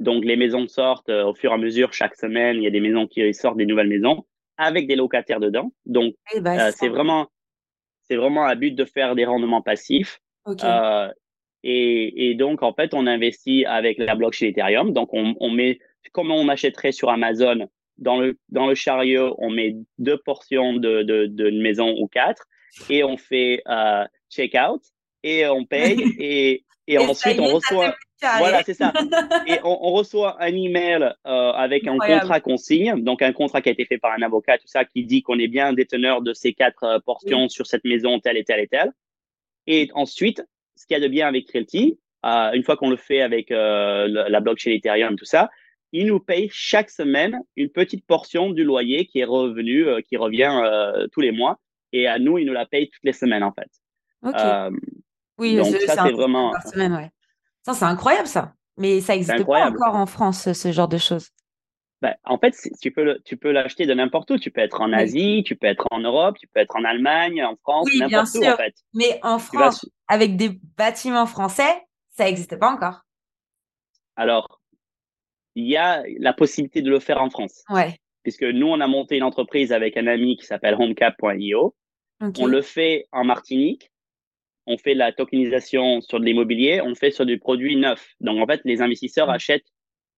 Donc, 0.00 0.24
les 0.24 0.36
maisons 0.36 0.66
sortent 0.68 1.08
euh, 1.08 1.24
au 1.24 1.34
fur 1.34 1.50
et 1.50 1.54
à 1.54 1.58
mesure 1.58 1.92
chaque 1.92 2.16
semaine. 2.16 2.56
Il 2.56 2.62
y 2.62 2.66
a 2.66 2.70
des 2.70 2.80
maisons 2.80 3.06
qui 3.06 3.32
sortent 3.34 3.56
des 3.56 3.66
nouvelles 3.66 3.88
maisons 3.88 4.24
avec 4.58 4.86
des 4.86 4.96
locataires 4.96 5.40
dedans. 5.40 5.72
Donc, 5.86 6.14
eh 6.34 6.40
ben, 6.40 6.58
euh, 6.58 6.70
c'est 6.74 6.88
vraiment, 6.88 7.28
c'est 8.02 8.16
vraiment 8.16 8.44
à 8.44 8.54
but 8.54 8.72
de 8.72 8.84
faire 8.84 9.14
des 9.14 9.24
rendements 9.24 9.62
passifs. 9.62 10.20
Euh, 10.46 11.08
et, 11.62 12.30
et, 12.30 12.34
donc, 12.34 12.62
en 12.62 12.72
fait, 12.72 12.92
on 12.94 13.06
investit 13.06 13.64
avec 13.64 13.98
la 13.98 14.14
blockchain 14.14 14.46
Ethereum. 14.46 14.92
Donc, 14.92 15.10
on, 15.12 15.34
on 15.40 15.50
met, 15.50 15.78
comme 16.12 16.30
on 16.30 16.48
achèterait 16.48 16.92
sur 16.92 17.10
Amazon, 17.10 17.68
dans 17.98 18.18
le, 18.18 18.38
dans 18.48 18.66
le 18.66 18.74
chariot, 18.74 19.34
on 19.38 19.50
met 19.50 19.76
deux 19.98 20.18
portions 20.18 20.74
de, 20.74 21.02
de, 21.02 21.26
de 21.26 21.50
maison 21.50 21.94
ou 21.98 22.06
quatre 22.06 22.44
et 22.88 23.02
on 23.02 23.16
fait 23.16 23.62
euh, 23.68 24.04
check-out 24.30 24.82
et 25.22 25.46
on 25.46 25.64
paye 25.64 26.00
et, 26.18 26.64
et, 26.86 26.98
ensuite 26.98 27.40
on 27.40 27.54
reçoit 27.54 27.94
voilà, 28.20 28.62
c'est 28.64 28.74
ça. 28.74 28.92
Et 29.46 29.58
on, 29.62 29.78
on, 29.88 29.92
reçoit 29.92 30.42
un 30.42 30.54
email 30.54 31.14
euh, 31.26 31.52
avec 31.52 31.86
un 31.86 31.98
contrat 31.98 32.40
qu'on 32.40 32.56
signe, 32.56 33.02
donc 33.02 33.22
un 33.22 33.32
contrat 33.32 33.60
qui 33.60 33.68
a 33.68 33.72
été 33.72 33.84
fait 33.84 33.98
par 33.98 34.12
un 34.12 34.22
avocat, 34.22 34.58
tout 34.58 34.66
ça, 34.66 34.84
qui 34.84 35.04
dit 35.04 35.22
qu'on 35.22 35.38
est 35.38 35.48
bien 35.48 35.72
déteneur 35.72 36.22
de 36.22 36.32
ces 36.32 36.52
quatre 36.52 36.84
euh, 36.84 36.98
portions 36.98 37.48
sur 37.48 37.66
cette 37.66 37.84
maison, 37.84 38.18
telle 38.18 38.36
et 38.36 38.44
telle 38.44 38.60
et 38.60 38.68
telle. 38.68 38.92
Et 39.66 39.90
ensuite, 39.94 40.42
ce 40.76 40.86
qu'il 40.86 40.96
y 40.96 41.00
a 41.00 41.02
de 41.02 41.08
bien 41.08 41.28
avec 41.28 41.50
Realty, 41.52 41.98
euh, 42.26 42.52
une 42.52 42.64
fois 42.64 42.76
qu'on 42.76 42.90
le 42.90 42.96
fait 42.96 43.20
avec 43.20 43.50
euh, 43.50 44.08
la 44.08 44.40
blockchain 44.40 44.72
Ethereum, 44.72 45.16
tout 45.16 45.24
ça, 45.24 45.50
il 45.92 46.06
nous 46.06 46.20
paye 46.20 46.48
chaque 46.52 46.90
semaine 46.90 47.40
une 47.56 47.70
petite 47.70 48.04
portion 48.06 48.50
du 48.50 48.64
loyer 48.64 49.06
qui 49.06 49.20
est 49.20 49.24
revenu, 49.24 49.86
euh, 49.86 50.00
qui 50.00 50.16
revient 50.16 50.60
tous 51.12 51.20
les 51.20 51.32
mois. 51.32 51.58
Et 51.92 52.06
à 52.06 52.18
nous, 52.18 52.36
il 52.38 52.46
nous 52.46 52.52
la 52.52 52.66
paye 52.66 52.90
toutes 52.90 53.04
les 53.04 53.12
semaines, 53.12 53.42
en 53.42 53.52
fait. 53.52 53.70
Okay. 54.22 54.76
oui, 55.38 55.56
donc 55.56 55.74
ça, 55.86 56.04
c'est 56.04 56.12
vraiment. 56.12 56.50
Par 56.50 56.66
semaine, 56.66 56.92
ouais 56.92 57.10
c'est 57.74 57.84
incroyable 57.84 58.28
ça. 58.28 58.54
Mais 58.76 59.00
ça 59.00 59.14
n'existe 59.14 59.44
pas 59.44 59.68
encore 59.68 59.96
en 59.96 60.06
France, 60.06 60.52
ce 60.52 60.72
genre 60.72 60.88
de 60.88 60.98
choses. 60.98 61.30
Ben, 62.00 62.14
en 62.24 62.38
fait, 62.38 62.54
tu 62.80 62.92
peux, 62.92 63.18
tu 63.24 63.36
peux 63.36 63.50
l'acheter 63.50 63.84
de 63.84 63.92
n'importe 63.92 64.30
où. 64.30 64.38
Tu 64.38 64.52
peux 64.52 64.60
être 64.60 64.80
en 64.80 64.92
Asie, 64.92 65.42
tu 65.44 65.56
peux 65.56 65.66
être 65.66 65.84
en 65.90 65.98
Europe, 65.98 66.36
tu 66.38 66.46
peux 66.46 66.60
être 66.60 66.76
en 66.76 66.84
Allemagne, 66.84 67.42
en 67.42 67.56
France, 67.56 67.88
n'importe 67.98 68.34
où 68.36 68.44
en 68.44 68.56
fait. 68.56 68.74
Mais 68.94 69.18
en 69.22 69.38
France, 69.40 69.84
avec 70.06 70.36
des 70.36 70.60
bâtiments 70.76 71.26
français, 71.26 71.82
ça 72.16 72.24
n'existe 72.24 72.56
pas 72.56 72.70
encore. 72.70 73.02
Alors, 74.14 74.60
il 75.56 75.66
y 75.66 75.76
a 75.76 76.04
la 76.18 76.32
possibilité 76.32 76.82
de 76.82 76.90
le 76.90 77.00
faire 77.00 77.20
en 77.20 77.30
France. 77.30 77.64
Ouais. 77.68 77.98
Puisque 78.22 78.44
nous, 78.44 78.66
on 78.66 78.80
a 78.80 78.86
monté 78.86 79.16
une 79.16 79.24
entreprise 79.24 79.72
avec 79.72 79.96
un 79.96 80.06
ami 80.06 80.36
qui 80.36 80.46
s'appelle 80.46 80.74
homecap.io. 80.74 81.74
On 82.20 82.46
le 82.46 82.62
fait 82.62 83.06
en 83.10 83.24
Martinique, 83.24 83.90
on 84.68 84.76
fait 84.76 84.94
la 84.94 85.12
tokenisation 85.12 86.00
sur 86.02 86.20
de 86.20 86.26
l'immobilier, 86.26 86.80
on 86.84 86.94
fait 86.94 87.10
sur 87.10 87.24
du 87.24 87.38
produit 87.38 87.76
neuf. 87.76 88.14
Donc, 88.20 88.38
en 88.38 88.46
fait, 88.46 88.60
les 88.64 88.82
investisseurs 88.82 89.28
mm. 89.28 89.30
achètent 89.30 89.72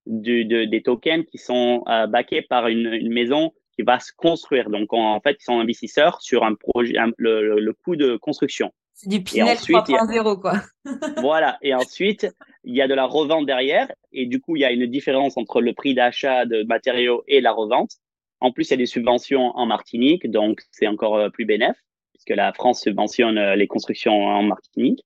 des 0.06 0.82
tokens 0.84 1.24
qui 1.24 1.38
sont 1.38 1.84
euh, 1.88 2.06
backés 2.08 2.42
par 2.42 2.66
une, 2.66 3.08
maison 3.12 3.52
qui 3.76 3.82
va 3.82 4.00
se 4.00 4.12
construire. 4.12 4.68
Donc, 4.68 4.92
en 4.92 5.20
fait, 5.20 5.36
ils 5.40 5.44
sont 5.44 5.60
investisseurs 5.60 6.20
sur 6.20 6.44
un 6.44 6.54
projet, 6.54 6.94
le, 7.16 7.72
coût 7.84 7.94
de 7.94 8.16
construction. 8.16 8.72
C'est 8.92 9.08
du 9.08 9.22
Pinel 9.22 9.56
3.0, 9.56 10.40
quoi. 10.40 10.54
voilà. 11.18 11.56
Et 11.62 11.72
ensuite, 11.72 12.26
il 12.64 12.74
y 12.74 12.82
a 12.82 12.88
de 12.88 12.94
la 12.94 13.06
revente 13.06 13.46
derrière. 13.46 13.90
Et 14.12 14.26
du 14.26 14.40
coup, 14.40 14.56
il 14.56 14.60
y 14.60 14.64
a 14.64 14.72
une 14.72 14.86
différence 14.86 15.36
entre 15.36 15.60
le 15.60 15.72
prix 15.74 15.94
d'achat 15.94 16.44
de 16.44 16.64
matériaux 16.64 17.22
et 17.28 17.40
la 17.40 17.52
revente. 17.52 17.92
En 18.40 18.50
plus, 18.50 18.68
il 18.68 18.70
y 18.72 18.74
a 18.74 18.78
des 18.78 18.86
subventions 18.86 19.52
en 19.54 19.66
Martinique, 19.66 20.28
donc 20.28 20.62
c'est 20.72 20.88
encore 20.88 21.16
euh, 21.16 21.28
plus 21.28 21.44
bénéfique 21.44 21.76
puisque 22.20 22.36
la 22.36 22.52
France 22.52 22.82
subventionne 22.82 23.38
euh, 23.38 23.56
les 23.56 23.66
constructions 23.66 24.26
en 24.26 24.42
Martinique. 24.42 25.04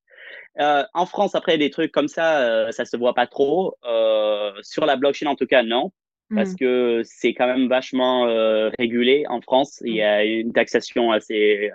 Euh, 0.60 0.84
en 0.94 1.06
France, 1.06 1.34
après, 1.34 1.58
des 1.58 1.70
trucs 1.70 1.92
comme 1.92 2.08
ça, 2.08 2.40
euh, 2.40 2.70
ça 2.72 2.84
se 2.84 2.96
voit 2.96 3.14
pas 3.14 3.26
trop. 3.26 3.76
Euh, 3.84 4.52
sur 4.62 4.86
la 4.86 4.96
blockchain, 4.96 5.26
en 5.26 5.34
tout 5.34 5.46
cas, 5.46 5.62
non, 5.62 5.92
parce 6.34 6.52
hmm. 6.52 6.56
que 6.56 7.02
c'est 7.04 7.34
quand 7.34 7.46
même 7.46 7.68
vachement 7.68 8.26
euh, 8.26 8.70
régulé 8.78 9.24
en 9.28 9.40
France. 9.40 9.82
Il 9.84 9.94
y 9.94 10.02
a 10.02 10.24
hmm. 10.24 10.40
une 10.40 10.52
taxation 10.52 11.12
assez 11.12 11.70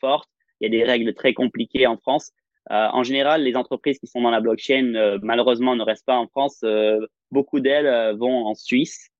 forte. 0.00 0.28
Il 0.60 0.72
y 0.72 0.76
a 0.76 0.78
des 0.78 0.84
règles 0.84 1.12
très 1.14 1.34
compliquées 1.34 1.86
en 1.86 1.96
France. 1.96 2.32
en 2.70 3.02
général, 3.02 3.42
les 3.42 3.54
entreprises 3.54 3.98
qui 3.98 4.06
sont 4.06 4.22
dans 4.22 4.30
la 4.30 4.40
blockchain, 4.40 5.18
malheureusement, 5.22 5.76
ne 5.76 5.82
restent 5.82 6.06
pas 6.06 6.16
en 6.16 6.26
France. 6.26 6.64
beaucoup 7.30 7.60
d'elles 7.60 8.16
vont 8.16 8.46
en 8.46 8.54
Suisse 8.54 9.10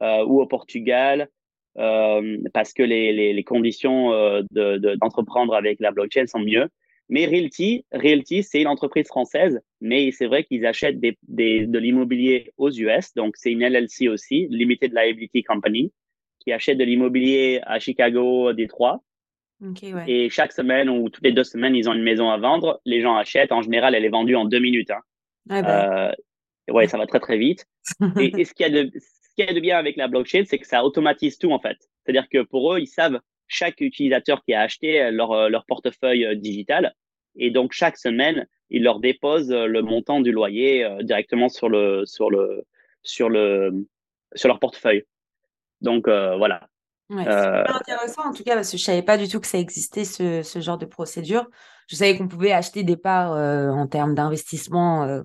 ou 0.00 0.40
au 0.40 0.46
Portugal 0.46 1.22
euh, 1.22 1.41
parce 1.74 2.72
que 2.72 2.82
les, 2.82 3.12
les, 3.12 3.32
les 3.32 3.44
conditions 3.44 4.12
euh, 4.12 4.42
d'entreprendre 5.00 5.52
de, 5.52 5.56
avec 5.56 5.80
la 5.80 5.90
blockchain 5.90 6.26
sont 6.26 6.40
mieux. 6.40 6.68
Mais 7.08 7.26
Realty, 7.26 7.84
Realty 7.92 8.42
c'est 8.42 8.62
une 8.62 8.68
entreprise 8.68 9.06
française, 9.06 9.60
mais 9.80 10.12
c'est 10.12 10.26
vrai 10.26 10.44
qu'ils 10.44 10.64
achètent 10.64 11.00
des, 11.00 11.18
des, 11.28 11.66
de 11.66 11.78
l'immobilier 11.78 12.52
aux 12.56 12.70
US. 12.70 13.12
Donc, 13.14 13.36
c'est 13.36 13.52
une 13.52 13.62
LLC 13.62 14.08
aussi, 14.08 14.46
Limited 14.50 14.92
Liability 14.94 15.42
Company, 15.42 15.92
qui 16.40 16.52
achète 16.52 16.78
de 16.78 16.84
l'immobilier 16.84 17.60
à 17.64 17.78
Chicago, 17.78 18.52
Détroit. 18.52 19.02
Okay, 19.64 19.94
ouais. 19.94 20.04
Et 20.08 20.30
chaque 20.30 20.52
semaine 20.52 20.88
ou 20.88 21.08
toutes 21.08 21.24
les 21.24 21.32
deux 21.32 21.44
semaines, 21.44 21.76
ils 21.76 21.88
ont 21.88 21.92
une 21.92 22.02
maison 22.02 22.30
à 22.30 22.38
vendre. 22.38 22.80
Les 22.84 23.00
gens 23.00 23.14
achètent. 23.14 23.52
En 23.52 23.62
général, 23.62 23.94
elle 23.94 24.04
est 24.04 24.10
vendue 24.10 24.34
en 24.34 24.44
deux 24.44 24.58
minutes. 24.58 24.90
Hein. 24.90 25.00
Ouais, 25.48 25.62
bah. 25.62 26.10
Euh, 26.10 26.72
ouais, 26.72 26.88
ça 26.88 26.98
va 26.98 27.06
très 27.06 27.20
très 27.20 27.38
vite. 27.38 27.66
et, 28.18 28.44
ce 28.44 28.54
qu'il 28.54 28.66
y 28.66 28.76
a 28.76 28.84
de 28.84 28.90
qu'il 29.34 29.44
y 29.44 29.48
a 29.48 29.52
de 29.52 29.60
bien 29.60 29.78
avec 29.78 29.96
la 29.96 30.08
blockchain, 30.08 30.44
c'est 30.46 30.58
que 30.58 30.66
ça 30.66 30.84
automatise 30.84 31.38
tout 31.38 31.52
en 31.52 31.58
fait. 31.58 31.76
C'est-à-dire 32.04 32.28
que 32.28 32.42
pour 32.42 32.74
eux, 32.74 32.80
ils 32.80 32.86
savent 32.86 33.20
chaque 33.48 33.80
utilisateur 33.80 34.42
qui 34.44 34.54
a 34.54 34.62
acheté 34.62 35.10
leur 35.10 35.50
leur 35.50 35.66
portefeuille 35.66 36.36
digital 36.38 36.94
et 37.36 37.50
donc 37.50 37.72
chaque 37.72 37.98
semaine, 37.98 38.46
ils 38.70 38.82
leur 38.82 39.00
déposent 39.00 39.52
le 39.52 39.82
montant 39.82 40.20
du 40.20 40.32
loyer 40.32 40.88
directement 41.02 41.48
sur 41.48 41.68
le 41.68 42.04
sur 42.06 42.30
le 42.30 42.64
sur 43.02 43.28
le 43.28 43.86
sur 44.34 44.48
leur 44.48 44.58
portefeuille. 44.58 45.04
Donc 45.80 46.06
voilà, 46.08 46.68
Ouais, 47.12 47.24
c'est 47.24 47.30
euh, 47.30 47.64
intéressant 47.66 48.22
en 48.24 48.32
tout 48.32 48.42
cas 48.42 48.54
parce 48.54 48.70
que 48.70 48.78
je 48.78 48.82
savais 48.82 49.02
pas 49.02 49.18
du 49.18 49.28
tout 49.28 49.38
que 49.38 49.46
ça 49.46 49.58
existait 49.58 50.04
ce, 50.04 50.42
ce 50.42 50.60
genre 50.60 50.78
de 50.78 50.86
procédure. 50.86 51.46
Je 51.88 51.96
savais 51.96 52.16
qu'on 52.16 52.28
pouvait 52.28 52.52
acheter 52.52 52.84
des 52.84 52.96
parts 52.96 53.32
euh, 53.32 53.68
en 53.68 53.86
termes 53.86 54.14
d'investissement 54.14 55.04
euh, 55.04 55.22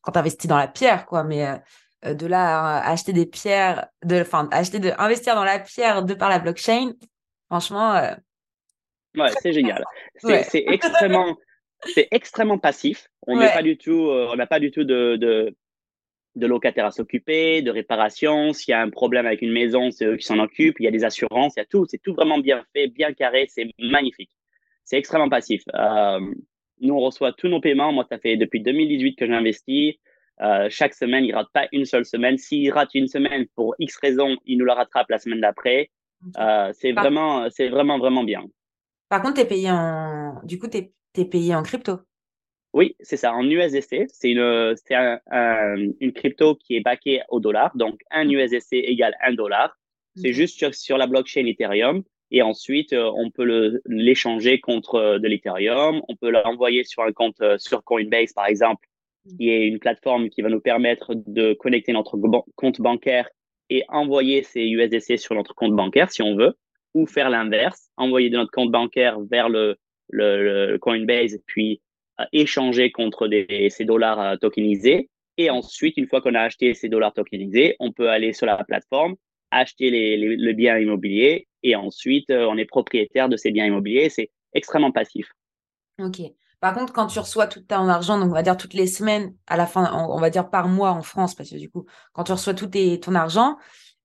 quand 0.00 0.12
tu 0.12 0.18
investis 0.18 0.48
dans 0.48 0.56
la 0.56 0.66
pierre, 0.66 1.06
quoi. 1.06 1.22
Mais 1.22 1.46
de 2.02 2.26
là 2.26 2.78
à 2.78 2.90
acheter 2.90 3.12
des 3.12 3.26
pierres, 3.26 3.88
de, 4.04 4.20
enfin, 4.20 4.48
acheter 4.52 4.78
de, 4.78 4.92
investir 4.98 5.34
dans 5.34 5.44
la 5.44 5.58
pierre 5.58 6.04
de 6.04 6.14
par 6.14 6.28
la 6.28 6.38
blockchain, 6.38 6.92
franchement. 7.46 7.94
ouais, 9.16 9.30
c'est 9.40 9.52
génial. 9.52 9.84
C'est 10.16 10.64
extrêmement, 10.66 11.36
c'est 11.94 12.08
extrêmement 12.10 12.58
passif. 12.58 13.08
On 13.26 13.36
n'est 13.38 13.52
pas 13.52 13.62
du 13.62 13.76
tout, 13.76 14.10
on 14.10 14.36
n'a 14.36 14.46
pas 14.46 14.60
du 14.60 14.70
tout 14.70 14.84
de, 14.84 15.16
de 15.16 15.56
de 16.38 16.46
locataires 16.46 16.86
à 16.86 16.90
s'occuper, 16.90 17.62
de 17.62 17.70
réparation. 17.70 18.52
S'il 18.52 18.72
y 18.72 18.74
a 18.74 18.80
un 18.80 18.90
problème 18.90 19.26
avec 19.26 19.42
une 19.42 19.52
maison, 19.52 19.90
c'est 19.90 20.06
eux 20.06 20.16
qui 20.16 20.24
s'en 20.24 20.38
occupent. 20.38 20.78
Il 20.80 20.84
y 20.84 20.88
a 20.88 20.90
des 20.90 21.04
assurances, 21.04 21.54
il 21.56 21.60
y 21.60 21.62
a 21.62 21.66
tout. 21.66 21.84
C'est 21.88 21.98
tout 21.98 22.14
vraiment 22.14 22.38
bien 22.38 22.64
fait, 22.72 22.88
bien 22.88 23.12
carré. 23.12 23.46
C'est 23.48 23.70
magnifique. 23.78 24.30
C'est 24.84 24.96
extrêmement 24.96 25.28
passif. 25.28 25.62
Euh, 25.74 26.20
nous, 26.80 26.94
on 26.94 27.00
reçoit 27.00 27.32
tous 27.32 27.48
nos 27.48 27.60
paiements. 27.60 27.92
Moi, 27.92 28.06
ça 28.08 28.18
fait 28.18 28.36
depuis 28.36 28.60
2018 28.60 29.16
que 29.16 29.26
j'investis. 29.26 29.96
Euh, 30.40 30.68
chaque 30.70 30.94
semaine, 30.94 31.24
il 31.24 31.34
rate 31.34 31.48
pas 31.52 31.66
une 31.72 31.84
seule 31.84 32.04
semaine. 32.04 32.38
S'il 32.38 32.72
rate 32.72 32.94
une 32.94 33.08
semaine 33.08 33.46
pour 33.54 33.74
X 33.78 33.96
raison, 33.96 34.36
il 34.44 34.58
nous 34.58 34.64
la 34.64 34.74
rattrape 34.74 35.10
la 35.10 35.18
semaine 35.18 35.40
d'après. 35.40 35.90
Euh, 36.38 36.72
c'est 36.74 36.92
vraiment, 36.92 37.48
c'est 37.50 37.68
vraiment, 37.68 37.98
vraiment 37.98 38.24
bien. 38.24 38.44
Par 39.08 39.22
contre, 39.22 39.34
tu 39.34 39.40
es 39.40 39.46
payé 39.46 39.70
en, 39.70 40.40
du 40.44 40.58
coup, 40.58 40.68
tu 40.68 40.78
es 40.78 41.24
payé 41.24 41.54
en 41.54 41.62
crypto. 41.62 42.00
Oui, 42.74 42.94
c'est 43.00 43.16
ça, 43.16 43.32
en 43.32 43.48
USDC. 43.48 44.06
C'est 44.08 44.30
une, 44.30 44.74
c'est 44.76 44.94
un, 44.94 45.76
une 46.00 46.12
crypto 46.12 46.54
qui 46.54 46.76
est 46.76 46.80
backée 46.80 47.22
au 47.30 47.40
dollar. 47.40 47.76
Donc, 47.76 48.00
un 48.10 48.28
USDC 48.28 48.72
égale 48.72 49.14
un 49.22 49.32
dollar. 49.32 49.76
C'est 50.16 50.32
juste 50.32 50.58
sur, 50.58 50.74
sur, 50.74 50.98
la 50.98 51.06
blockchain 51.06 51.46
Ethereum. 51.46 52.02
Et 52.30 52.42
ensuite, 52.42 52.92
euh, 52.92 53.10
on 53.14 53.30
peut 53.30 53.80
l'échanger 53.86 54.60
contre 54.60 55.18
de 55.18 55.28
l'Ethereum. 55.28 56.02
On 56.08 56.16
peut 56.16 56.30
l'envoyer 56.30 56.84
sur 56.84 57.02
un 57.02 57.12
compte 57.12 57.40
sur 57.58 57.82
Coinbase, 57.84 58.32
par 58.32 58.46
exemple, 58.46 58.86
qui 59.36 59.50
est 59.50 59.66
une 59.66 59.78
plateforme 59.78 60.28
qui 60.28 60.42
va 60.42 60.48
nous 60.48 60.60
permettre 60.60 61.14
de 61.14 61.54
connecter 61.54 61.92
notre 61.92 62.18
compte 62.56 62.80
bancaire 62.80 63.28
et 63.70 63.84
envoyer 63.88 64.42
ces 64.42 64.62
USDC 64.62 65.18
sur 65.18 65.34
notre 65.34 65.54
compte 65.54 65.74
bancaire 65.74 66.10
si 66.10 66.22
on 66.22 66.36
veut, 66.36 66.54
ou 66.94 67.06
faire 67.06 67.28
l'inverse, 67.28 67.90
envoyer 67.96 68.30
de 68.30 68.36
notre 68.36 68.50
compte 68.50 68.70
bancaire 68.70 69.20
vers 69.30 69.48
le, 69.48 69.76
le, 70.10 70.76
Coinbase, 70.78 71.38
puis 71.46 71.80
échanger 72.32 72.90
contre 72.90 73.28
ces 73.68 73.84
dollars 73.84 74.20
euh, 74.20 74.36
tokenisés. 74.36 75.08
Et 75.36 75.50
ensuite, 75.50 75.96
une 75.96 76.08
fois 76.08 76.20
qu'on 76.20 76.34
a 76.34 76.40
acheté 76.40 76.74
ces 76.74 76.88
dollars 76.88 77.12
tokenisés, 77.12 77.76
on 77.78 77.92
peut 77.92 78.08
aller 78.08 78.32
sur 78.32 78.46
la 78.46 78.64
plateforme, 78.64 79.14
acheter 79.50 79.90
les, 79.90 80.16
le 80.16 80.52
bien 80.52 80.78
immobilier 80.78 81.46
et 81.62 81.76
ensuite, 81.76 82.30
euh, 82.30 82.46
on 82.46 82.56
est 82.56 82.64
propriétaire 82.64 83.28
de 83.28 83.36
ces 83.36 83.50
biens 83.50 83.66
immobiliers. 83.66 84.08
C'est 84.10 84.30
extrêmement 84.54 84.92
passif. 84.92 85.32
OK. 85.98 86.20
Par 86.60 86.74
contre, 86.74 86.92
quand 86.92 87.06
tu 87.06 87.18
reçois 87.18 87.46
tout 87.46 87.60
ton 87.60 87.88
argent, 87.88 88.18
donc 88.18 88.30
on 88.30 88.34
va 88.34 88.42
dire 88.42 88.56
toutes 88.56 88.74
les 88.74 88.86
semaines, 88.86 89.34
à 89.46 89.56
la 89.56 89.66
fin, 89.66 89.92
on 90.08 90.18
va 90.18 90.30
dire 90.30 90.50
par 90.50 90.68
mois 90.68 90.90
en 90.90 91.02
France, 91.02 91.34
parce 91.34 91.50
que 91.50 91.56
du 91.56 91.70
coup, 91.70 91.86
quand 92.12 92.24
tu 92.24 92.32
reçois 92.32 92.54
tout 92.54 92.66
tes, 92.66 92.98
ton 92.98 93.14
argent, 93.14 93.56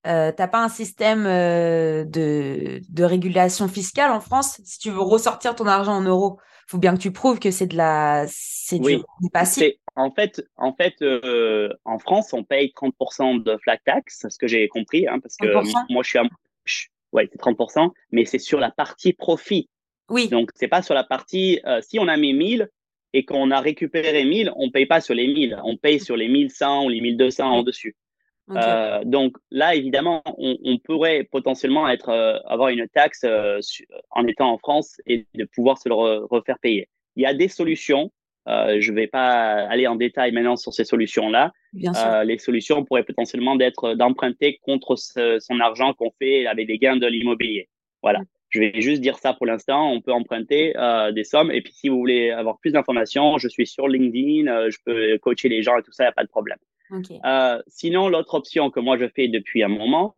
euh, 0.06 0.32
t'as 0.36 0.48
pas 0.48 0.62
un 0.62 0.70
système 0.70 1.26
euh, 1.26 2.04
de, 2.04 2.82
de, 2.90 3.04
régulation 3.06 3.70
fiscale 3.70 4.12
en 4.12 4.20
France 4.20 4.60
Si 4.66 4.78
tu 4.78 4.92
veux 4.92 5.02
ressortir 5.02 5.56
ton 5.56 5.66
argent 5.66 5.94
en 5.94 6.02
euros, 6.02 6.40
faut 6.68 6.78
bien 6.78 6.94
que 6.94 7.02
tu 7.02 7.12
prouves 7.12 7.40
que 7.40 7.52
c'est 7.52 7.68
de 7.68 7.78
la, 7.78 8.26
c'est 8.28 8.80
du 8.80 9.00
passif. 9.32 9.64
En 9.96 10.12
fait, 10.12 10.46
en 10.58 10.74
fait, 10.74 10.96
euh, 11.02 11.70
en 11.86 12.00
France, 12.00 12.34
on 12.34 12.44
paye 12.44 12.74
30% 12.76 13.44
de 13.44 13.58
flat 13.64 13.78
tax, 13.78 14.26
ce 14.30 14.38
que 14.38 14.48
j'ai 14.48 14.68
compris, 14.68 15.08
hein, 15.08 15.20
parce 15.22 15.38
que 15.38 15.54
moi, 15.94 16.04
je 16.04 16.10
suis 16.10 16.20
à, 16.20 16.24
ouais, 17.14 17.30
c'est 17.32 17.40
30%, 17.40 17.92
mais 18.12 18.26
c'est 18.26 18.40
sur 18.40 18.60
la 18.60 18.72
partie 18.72 19.14
profit. 19.14 19.70
Oui. 20.10 20.28
Donc, 20.28 20.52
c'est 20.56 20.68
pas 20.68 20.82
sur 20.82 20.94
la 20.94 21.04
partie, 21.04 21.60
euh, 21.66 21.82
si 21.82 22.00
on 22.00 22.08
a 22.08 22.18
mis 22.18 22.34
1000 22.34 22.70
et 23.14 23.26
qu'on 23.26 23.52
a 23.52 23.60
récupéré 23.60 24.26
1000, 24.26 24.52
on 24.56 24.72
paye 24.72 24.86
pas 24.86 25.02
sur 25.02 25.14
les 25.14 25.28
1000, 25.28 25.60
on 25.64 25.78
paye 25.78 26.00
sur 26.00 26.18
les 26.18 26.28
1100 26.28 26.86
ou 26.86 26.90
les 26.90 27.02
1200 27.02 27.46
en 27.46 27.64
dessus. 27.64 27.96
Euh, 28.52 29.04
donc 29.06 29.38
là, 29.52 29.74
évidemment, 29.74 30.22
on, 30.38 30.58
on 30.66 30.78
pourrait 30.78 31.24
potentiellement 31.24 31.88
être, 31.88 32.10
euh, 32.10 32.38
avoir 32.46 32.70
une 32.70 32.88
taxe 32.90 33.26
en 34.12 34.28
étant 34.28 34.52
en 34.52 34.58
France 34.58 35.00
et 35.06 35.26
de 35.34 35.46
pouvoir 35.46 35.78
se 35.78 35.88
le 35.88 35.96
refaire 35.96 36.60
payer. 36.60 36.90
Il 37.16 37.24
y 37.24 37.26
a 37.26 37.34
des 37.34 37.48
solutions. 37.48 38.12
Je 38.46 38.92
ne 38.92 38.96
vais 38.96 39.08
pas 39.08 39.54
aller 39.70 39.88
en 39.88 39.96
détail 39.96 40.34
maintenant 40.34 40.58
sur 40.58 40.74
ces 40.74 40.84
solutions-là. 40.84 41.54
les 42.26 42.38
solutions 42.38 42.84
pourraient 42.84 43.06
potentiellement 43.06 43.56
d'être 43.56 43.94
d'emprunter 43.94 44.60
contre 44.64 44.98
son 44.98 45.60
argent 45.62 45.94
qu'on 45.94 46.12
fait 46.20 46.46
avec 46.46 46.68
des 46.68 46.78
gains 46.78 46.98
de 46.98 47.08
l'immobilier. 47.08 47.70
Voilà. 48.02 48.20
Je 48.54 48.60
vais 48.60 48.82
juste 48.82 49.02
dire 49.02 49.18
ça 49.18 49.34
pour 49.34 49.46
l'instant. 49.46 49.92
On 49.92 50.00
peut 50.00 50.14
emprunter 50.14 50.74
des 51.14 51.24
sommes. 51.24 51.52
Et 51.52 51.62
puis, 51.62 51.74
si 51.74 51.90
vous 51.90 51.98
voulez 51.98 52.30
avoir 52.30 52.60
plus 52.60 52.72
d'informations, 52.72 53.38
je 53.40 53.48
suis 53.48 53.66
sur 53.66 53.88
LinkedIn. 53.88 54.70
je 54.70 54.78
peux 54.86 55.18
coacher 55.18 55.50
les 55.50 55.64
gens 55.64 55.78
et 55.78 55.82
tout 55.82 55.92
ça. 55.92 56.04
Il 56.04 56.08
n'y 56.08 56.10
a 56.10 56.14
pas 56.14 56.24
de 56.24 56.30
problème. 56.30 56.60
Euh, 57.26 57.62
sinon, 57.68 58.10
l'autre 58.10 58.34
option 58.34 58.70
que 58.70 58.80
moi 58.80 58.98
je 58.98 59.08
fais 59.08 59.28
depuis 59.28 59.64
un 59.64 59.68
moment, 59.68 60.16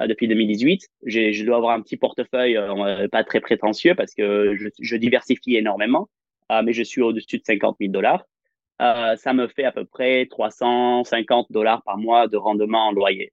euh, 0.00 0.06
depuis 0.06 0.28
2018, 0.28 0.88
je 1.04 1.44
dois 1.44 1.56
avoir 1.56 1.74
un 1.74 1.82
petit 1.82 1.96
portefeuille 1.96 2.56
euh, 2.56 3.08
pas 3.08 3.24
très 3.24 3.40
prétentieux 3.40 3.94
parce 3.94 4.14
que 4.14 4.54
je, 4.56 4.68
je 4.80 4.96
diversifie 4.96 5.56
énormément, 5.56 6.08
mais 6.50 6.72
je 6.72 6.82
suis 6.82 7.02
au-dessus 7.02 7.38
de 7.38 7.44
50 7.44 7.76
000 7.80 7.92
dollars. 7.92 8.24
ça 8.78 9.32
me 9.32 9.48
fait 9.48 9.64
à 9.64 9.72
peu 9.72 9.84
près 9.84 10.26
350 10.26 11.48
dollars 11.50 11.82
par 11.82 11.98
mois 11.98 12.26
de 12.26 12.36
rendement 12.36 12.88
en 12.88 12.92
loyer. 12.92 13.32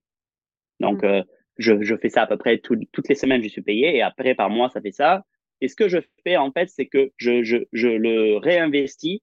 Donc, 0.80 1.04
mm. 1.04 1.24
Je, 1.58 1.82
je, 1.82 1.96
fais 1.96 2.10
ça 2.10 2.24
à 2.24 2.28
peu 2.28 2.38
près 2.38 2.60
toutes 2.60 3.08
les 3.10 3.16
semaines, 3.16 3.44
je 3.44 3.50
suis 3.50 3.62
payé 3.62 3.96
et 3.96 4.02
après 4.02 4.36
par 4.36 4.50
mois, 4.50 4.70
ça 4.70 4.82
fait 4.82 4.92
ça. 4.92 5.26
Et 5.62 5.68
ce 5.68 5.76
que 5.76 5.88
je 5.88 6.00
fais 6.24 6.38
en 6.38 6.52
fait, 6.52 6.70
c'est 6.70 6.86
que 6.86 7.12
je, 7.18 7.44
je, 7.44 7.58
je 7.72 7.88
le 7.88 8.38
réinvestis 8.38 9.22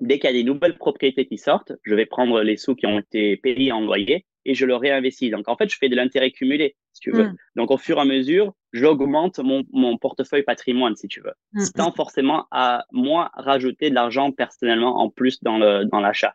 dès 0.00 0.18
qu'il 0.18 0.28
y 0.28 0.32
a 0.32 0.36
des 0.36 0.44
nouvelles 0.44 0.76
propriétés 0.76 1.26
qui 1.26 1.38
sortent, 1.38 1.72
je 1.82 1.94
vais 1.94 2.06
prendre 2.06 2.42
les 2.42 2.56
sous 2.56 2.74
qui 2.74 2.86
ont 2.86 2.98
été 2.98 3.36
payés 3.36 3.72
en 3.72 3.80
loyer 3.80 4.26
et 4.44 4.54
je 4.54 4.66
le 4.66 4.76
réinvestis. 4.76 5.30
Donc, 5.30 5.48
en 5.48 5.56
fait, 5.56 5.70
je 5.70 5.78
fais 5.78 5.88
de 5.88 5.96
l'intérêt 5.96 6.30
cumulé, 6.30 6.76
si 6.92 7.00
tu 7.00 7.10
veux. 7.10 7.28
Hmm. 7.28 7.36
Donc, 7.56 7.70
au 7.70 7.78
fur 7.78 7.98
et 7.98 8.00
à 8.00 8.04
mesure, 8.04 8.52
j'augmente 8.72 9.38
mon, 9.38 9.64
mon 9.72 9.96
portefeuille 9.96 10.42
patrimoine, 10.42 10.96
si 10.96 11.08
tu 11.08 11.20
veux, 11.20 11.32
hmm. 11.54 11.64
sans 11.76 11.92
forcément 11.92 12.46
à 12.50 12.84
moi 12.92 13.30
rajouter 13.34 13.88
de 13.88 13.94
l'argent 13.94 14.32
personnellement 14.32 15.00
en 15.00 15.08
plus 15.08 15.42
dans 15.42 15.58
l'achat. 15.58 16.34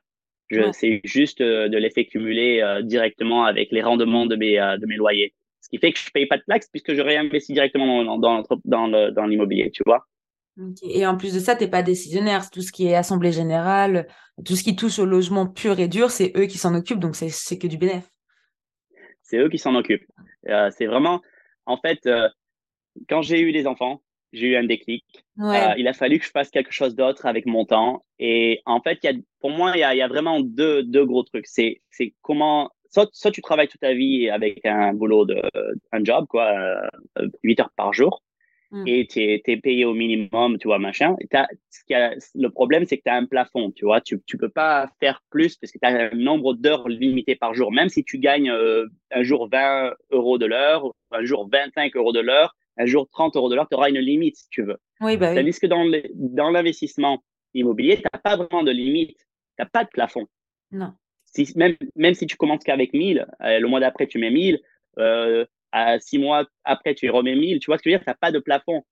C'est 0.73 1.01
juste 1.03 1.41
euh, 1.41 1.69
de 1.69 1.77
l'effet 1.77 2.05
cumulé 2.05 2.61
euh, 2.61 2.81
directement 2.81 3.45
avec 3.45 3.71
les 3.71 3.81
rendements 3.81 4.25
de 4.25 4.35
mes, 4.35 4.59
euh, 4.59 4.77
de 4.77 4.85
mes 4.85 4.95
loyers. 4.95 5.33
Ce 5.61 5.69
qui 5.69 5.77
fait 5.77 5.91
que 5.91 5.99
je 5.99 6.09
paye 6.11 6.25
pas 6.25 6.37
de 6.37 6.43
taxes 6.47 6.69
puisque 6.71 6.93
je 6.93 7.01
réinvestis 7.01 7.53
directement 7.53 8.03
dans, 8.03 8.17
dans, 8.17 8.43
dans, 8.65 9.11
dans 9.11 9.25
l'immobilier, 9.25 9.69
tu 9.71 9.83
vois. 9.85 10.05
Et 10.83 11.05
en 11.05 11.15
plus 11.15 11.33
de 11.33 11.39
ça, 11.39 11.55
tu 11.55 11.63
n'es 11.63 11.69
pas 11.69 11.83
décisionnaire. 11.83 12.49
Tout 12.49 12.61
ce 12.61 12.71
qui 12.71 12.87
est 12.87 12.95
assemblée 12.95 13.31
générale, 13.31 14.07
tout 14.45 14.55
ce 14.55 14.63
qui 14.63 14.75
touche 14.75 14.99
au 14.99 15.05
logement 15.05 15.47
pur 15.47 15.79
et 15.79 15.87
dur, 15.87 16.11
c'est 16.11 16.33
eux 16.35 16.47
qui 16.47 16.57
s'en 16.57 16.75
occupent. 16.75 16.99
Donc, 16.99 17.15
c'est 17.15 17.57
que 17.57 17.67
du 17.67 17.77
bénéfice. 17.77 18.11
C'est 19.23 19.37
eux 19.37 19.49
qui 19.49 19.57
s'en 19.57 19.75
occupent. 19.75 20.05
Euh, 20.49 20.69
c'est 20.75 20.85
vraiment, 20.85 21.21
en 21.65 21.77
fait, 21.77 21.99
euh, 22.07 22.27
quand 23.07 23.21
j'ai 23.21 23.39
eu 23.39 23.51
des 23.51 23.67
enfants, 23.67 24.01
j'ai 24.33 24.47
eu 24.47 24.55
un 24.55 24.63
déclic. 24.63 25.05
Euh, 25.39 25.73
il 25.77 25.87
a 25.87 25.93
fallu 25.93 26.19
que 26.19 26.25
je 26.25 26.31
fasse 26.31 26.49
quelque 26.49 26.71
chose 26.71 26.95
d'autre 26.95 27.25
avec 27.25 27.45
mon 27.45 27.65
temps. 27.65 28.03
Et 28.19 28.61
en 28.65 28.81
fait, 28.81 29.03
y 29.03 29.07
a, 29.07 29.13
pour 29.39 29.51
moi, 29.51 29.71
il 29.75 29.79
y 29.79 29.83
a, 29.83 29.95
y 29.95 30.01
a, 30.01 30.07
vraiment 30.07 30.39
deux, 30.39 30.83
deux 30.83 31.05
gros 31.05 31.23
trucs. 31.23 31.47
C'est 31.47 31.81
comment, 32.21 32.69
soit, 32.89 33.09
soit 33.13 33.31
tu 33.31 33.41
travailles 33.41 33.67
toute 33.67 33.81
ta 33.81 33.93
vie 33.93 34.29
avec 34.29 34.65
un 34.65 34.93
boulot, 34.93 35.25
de, 35.25 35.41
un 35.91 36.03
job, 36.03 36.25
quoi, 36.27 36.81
8 37.43 37.59
heures 37.59 37.71
par 37.75 37.93
jour 37.93 38.21
Mm. 38.71 38.83
et 38.85 39.07
tu 39.07 39.19
es, 39.21 39.57
payé 39.57 39.83
au 39.85 39.93
minimum, 39.93 40.59
tu 40.59 40.67
vois, 40.67 40.77
machin. 40.77 41.15
le 41.89 42.47
problème, 42.49 42.85
c'est 42.85 42.97
que 42.97 43.03
tu 43.03 43.09
as 43.09 43.15
un 43.15 43.25
plafond, 43.25 43.71
tu 43.71 43.85
vois. 43.85 43.99
Tu 43.99 44.21
tu 44.27 44.37
peux 44.37 44.49
pas 44.49 44.89
faire 44.99 45.23
plus 45.31 45.57
parce 45.57 45.71
que 45.71 45.79
tu 45.79 45.87
as 45.87 46.11
un 46.11 46.15
nombre 46.15 46.53
d'heures 46.53 46.87
limité 46.87 47.35
par 47.35 47.55
jour. 47.55 47.71
Même 47.71 47.89
si 47.89 48.03
tu 48.03 48.19
gagnes 48.19 48.51
euh, 48.51 48.85
un 49.11 49.23
jour 49.23 49.49
20 49.51 49.93
euros 50.11 50.37
de 50.37 50.45
l'heure, 50.45 50.93
un 51.11 51.23
jour 51.25 51.49
25 51.51 51.95
euros 51.95 52.11
de 52.13 52.19
l'heure, 52.19 52.55
un 52.79 52.85
jour 52.85 53.07
30 53.09 53.35
euros 53.35 53.49
de 53.49 53.55
l'heure, 53.55 53.67
tu 53.69 53.75
auras 53.75 53.89
une 53.89 53.99
limite 53.99 54.37
si 54.37 54.49
tu 54.49 54.63
veux. 54.63 54.77
Oui, 55.01 55.17
bah 55.17 55.29
oui. 55.29 55.35
Tandis 55.35 55.59
que 55.59 55.67
dans, 55.67 55.85
dans 56.15 56.49
l'investissement 56.49 57.23
immobilier, 57.53 57.97
tu 57.97 58.03
n'as 58.11 58.19
pas 58.19 58.37
vraiment 58.37 58.63
de 58.63 58.71
limite. 58.71 59.17
Tu 59.17 59.25
n'as 59.59 59.65
pas 59.65 59.83
de 59.83 59.89
plafond. 59.89 60.27
Non. 60.71 60.93
Si, 61.25 61.51
même, 61.55 61.75
même 61.95 62.13
si 62.13 62.25
tu 62.25 62.37
commences 62.37 62.63
qu'avec 62.63 62.93
1000, 62.93 63.27
euh, 63.41 63.59
le 63.59 63.67
mois 63.67 63.81
d'après, 63.81 64.07
tu 64.07 64.17
mets 64.17 64.31
1000, 64.31 64.61
euh, 64.97 65.45
à 65.71 65.99
six 65.99 66.17
mois 66.17 66.47
après, 66.63 66.95
tu 66.95 67.09
remets 67.09 67.35
1000. 67.35 67.59
Tu 67.59 67.67
vois 67.67 67.77
ce 67.77 67.83
que 67.83 67.89
je 67.89 67.95
veux 67.95 67.99
dire? 67.99 68.05
Ça 68.05 68.11
n'a 68.11 68.17
pas 68.19 68.31
de 68.31 68.39
plafond. 68.39 68.83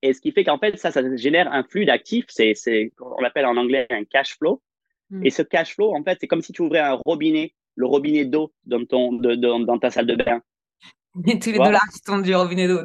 Et 0.00 0.12
ce 0.14 0.20
qui 0.20 0.32
fait 0.32 0.44
qu'en 0.44 0.58
fait, 0.58 0.76
ça, 0.78 0.90
ça 0.90 1.02
génère 1.16 1.52
un 1.52 1.62
flux 1.62 1.84
d'actifs. 1.84 2.26
C'est, 2.28 2.54
c'est, 2.54 2.92
on 3.00 3.20
l'appelle 3.20 3.46
en 3.46 3.56
anglais 3.56 3.86
un 3.90 4.04
cash 4.04 4.36
flow. 4.38 4.62
Hmm. 5.10 5.24
Et 5.24 5.30
ce 5.30 5.42
cash 5.42 5.74
flow, 5.74 5.94
en 5.94 6.02
fait, 6.02 6.18
c'est 6.20 6.26
comme 6.26 6.42
si 6.42 6.52
tu 6.52 6.62
ouvrais 6.62 6.80
un 6.80 7.00
robinet, 7.04 7.54
le 7.74 7.86
robinet 7.86 8.24
d'eau 8.24 8.52
dans, 8.64 8.84
ton, 8.84 9.12
dans 9.12 9.78
ta 9.78 9.90
salle 9.90 10.06
de 10.06 10.16
bain. 10.16 10.42
Et 11.26 11.38
tous 11.38 11.50
les 11.50 11.58
dollars 11.58 11.86
qui 11.92 12.00
tombent 12.00 12.22
du 12.22 12.34
robinet 12.34 12.68
d'eau. 12.68 12.80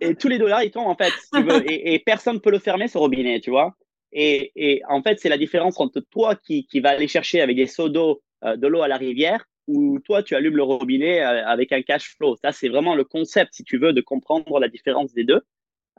Et 0.00 0.14
tous 0.14 0.28
les 0.28 0.38
dollars, 0.38 0.62
ils 0.62 0.70
tombent, 0.70 0.88
en 0.88 0.96
fait, 0.96 1.12
si 1.12 1.30
tu 1.32 1.42
veux. 1.42 1.62
et, 1.70 1.98
personne 2.00 2.34
ne 2.34 2.40
peut 2.40 2.50
le 2.50 2.58
fermer, 2.58 2.88
ce 2.88 2.98
robinet, 2.98 3.40
tu 3.40 3.50
vois? 3.50 3.74
Et, 4.12 4.52
et 4.56 4.82
en 4.88 5.02
fait, 5.02 5.20
c'est 5.20 5.28
la 5.28 5.38
différence 5.38 5.78
entre 5.80 6.00
toi 6.00 6.36
qui, 6.36 6.66
qui 6.66 6.80
va 6.80 6.90
aller 6.90 7.08
chercher 7.08 7.40
avec 7.40 7.56
des 7.56 7.66
seaux 7.66 7.88
d'eau 7.88 8.22
euh, 8.44 8.56
de 8.56 8.66
l'eau 8.66 8.82
à 8.82 8.88
la 8.88 8.96
rivière 8.96 9.44
ou 9.66 9.98
toi, 10.00 10.22
tu 10.22 10.34
allumes 10.34 10.56
le 10.56 10.62
robinet 10.62 11.22
euh, 11.22 11.46
avec 11.46 11.72
un 11.72 11.82
cash 11.82 12.14
flow. 12.16 12.36
Ça, 12.36 12.52
c'est 12.52 12.68
vraiment 12.68 12.94
le 12.94 13.04
concept, 13.04 13.54
si 13.54 13.64
tu 13.64 13.78
veux, 13.78 13.92
de 13.92 14.00
comprendre 14.00 14.60
la 14.60 14.68
différence 14.68 15.12
des 15.14 15.24
deux. 15.24 15.40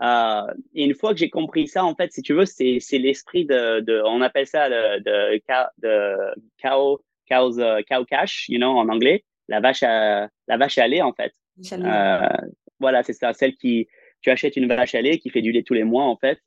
Euh, 0.02 0.54
et 0.74 0.84
une 0.84 0.94
fois 0.94 1.14
que 1.14 1.18
j'ai 1.18 1.30
compris 1.30 1.68
ça, 1.68 1.84
en 1.84 1.96
fait, 1.96 2.12
si 2.12 2.22
tu 2.22 2.34
veux, 2.34 2.46
c'est, 2.46 2.80
l'esprit 2.94 3.46
de, 3.46 3.80
de, 3.80 4.02
on 4.06 4.22
appelle 4.22 4.46
ça 4.46 4.70
de, 4.70 5.00
de, 5.00 5.42
de 5.78 6.36
cow, 6.62 7.00
cows, 7.30 7.60
uh, 7.60 7.84
cow 7.86 8.06
cash, 8.06 8.48
you 8.50 8.58
know, 8.58 8.78
en 8.78 8.90
anglais, 8.90 9.24
la 9.48 9.60
vache 9.60 9.84
à, 9.84 10.30
la 10.48 10.58
vache 10.58 10.78
à 10.78 10.88
lait, 10.88 11.02
en 11.02 11.14
fait. 11.14 11.34
Euh, 11.74 12.28
voilà, 12.80 13.04
c'est 13.04 13.14
ça, 13.14 13.34
celle 13.34 13.56
qui, 13.56 13.88
tu 14.22 14.30
achètes 14.30 14.58
une 14.58 14.68
vache 14.68 14.96
à 14.96 15.02
lait 15.02 15.20
qui 15.20 15.30
fait 15.30 15.42
du 15.42 15.52
lait 15.52 15.64
tous 15.64 15.74
les 15.74 15.84
mois, 15.84 16.06
en 16.06 16.18
fait. 16.18 16.40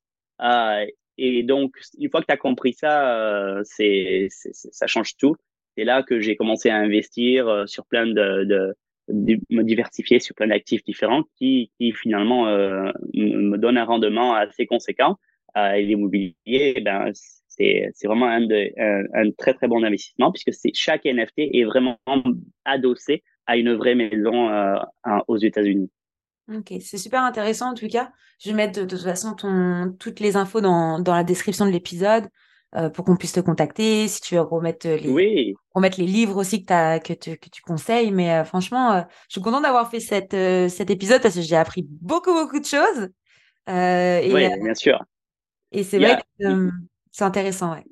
Euh, 0.42 0.86
et 1.16 1.42
donc, 1.42 1.74
une 1.98 2.10
fois 2.10 2.20
que 2.20 2.26
tu 2.26 2.32
as 2.32 2.36
compris 2.36 2.72
ça, 2.72 3.16
euh, 3.16 3.62
c'est, 3.64 4.28
ça 4.30 4.86
change 4.86 5.16
tout. 5.16 5.36
C'est 5.76 5.84
là 5.84 6.02
que 6.02 6.20
j'ai 6.20 6.36
commencé 6.36 6.70
à 6.70 6.76
investir 6.76 7.64
sur 7.66 7.86
plein 7.86 8.06
de, 8.06 8.44
de 8.44 8.76
me 9.08 9.62
diversifier 9.62 10.20
sur 10.20 10.34
plein 10.34 10.48
d'actifs 10.48 10.84
différents 10.84 11.22
qui, 11.36 11.70
qui 11.78 11.92
finalement 11.92 12.48
euh, 12.48 12.90
me 13.14 13.56
donnent 13.56 13.78
un 13.78 13.84
rendement 13.84 14.34
assez 14.34 14.66
conséquent. 14.66 15.16
Et 15.56 15.82
l'immobilier, 15.82 16.80
ben, 16.84 17.10
c'est, 17.58 17.90
c'est 17.94 18.06
vraiment 18.06 18.26
un, 18.26 18.40
de, 18.40 18.72
un, 19.14 19.30
très 19.32 19.54
très 19.54 19.68
bon 19.68 19.82
investissement 19.84 20.32
puisque 20.32 20.52
c'est 20.52 20.72
chaque 20.74 21.04
NFT 21.04 21.38
est 21.38 21.64
vraiment 21.64 21.98
adossé 22.64 23.22
à 23.46 23.56
une 23.56 23.74
vraie 23.74 23.94
maison 23.94 24.50
euh, 24.50 24.76
aux 25.26 25.38
États-Unis. 25.38 25.90
Ok, 26.54 26.72
c'est 26.80 26.98
super 26.98 27.22
intéressant 27.22 27.70
en 27.70 27.74
tout 27.74 27.88
cas. 27.88 28.10
Je 28.40 28.50
vais 28.50 28.56
mettre 28.56 28.80
de, 28.80 28.86
toute 28.86 29.02
façon 29.02 29.34
ton, 29.34 29.94
toutes 29.98 30.20
les 30.20 30.36
infos 30.36 30.60
dans, 30.60 30.98
dans 30.98 31.14
la 31.14 31.24
description 31.24 31.66
de 31.66 31.70
l'épisode. 31.70 32.28
Euh, 32.76 32.90
pour 32.90 33.06
qu'on 33.06 33.16
puisse 33.16 33.32
te 33.32 33.40
contacter, 33.40 34.08
si 34.08 34.20
tu 34.20 34.34
veux 34.34 34.42
remettre 34.42 34.86
les, 34.86 35.08
oui. 35.08 35.54
remettre 35.74 35.98
les 35.98 36.06
livres 36.06 36.36
aussi 36.36 36.66
que, 36.66 36.72
as, 36.74 37.00
que, 37.00 37.14
tu, 37.14 37.38
que 37.38 37.48
tu 37.48 37.62
conseilles. 37.62 38.10
Mais 38.10 38.30
euh, 38.30 38.44
franchement, 38.44 38.92
euh, 38.92 39.00
je 39.28 39.36
suis 39.36 39.40
contente 39.40 39.62
d'avoir 39.62 39.90
fait 39.90 40.00
cette, 40.00 40.36
cet 40.70 40.90
épisode 40.90 41.22
parce 41.22 41.34
que 41.34 41.40
j'ai 41.40 41.56
appris 41.56 41.86
beaucoup, 41.88 42.34
beaucoup 42.34 42.60
de 42.60 42.66
choses. 42.66 43.08
et, 43.68 44.30
oui, 44.34 44.48
bien 44.62 44.74
sûr. 44.74 45.02
Et 45.72 45.82
c'est 45.82 45.98
vrai 45.98 46.18
que 46.38 46.68
c'est 47.18 47.24
intéressant. 47.24 47.72
Ouais. 47.74 47.84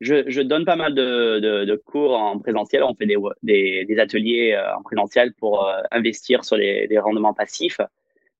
Je, 0.00 0.24
je, 0.28 0.40
donne 0.40 0.64
pas 0.64 0.76
mal 0.76 0.94
de, 0.94 1.40
de, 1.40 1.64
de, 1.64 1.76
cours 1.76 2.14
en 2.14 2.38
présentiel. 2.38 2.82
On 2.84 2.94
fait 2.94 3.06
des, 3.06 3.16
des, 3.42 3.84
des 3.86 3.98
ateliers 3.98 4.56
en 4.76 4.82
présentiel 4.82 5.32
pour 5.34 5.68
investir 5.90 6.44
sur 6.44 6.56
les, 6.56 6.98
rendements 6.98 7.34
passifs. 7.34 7.80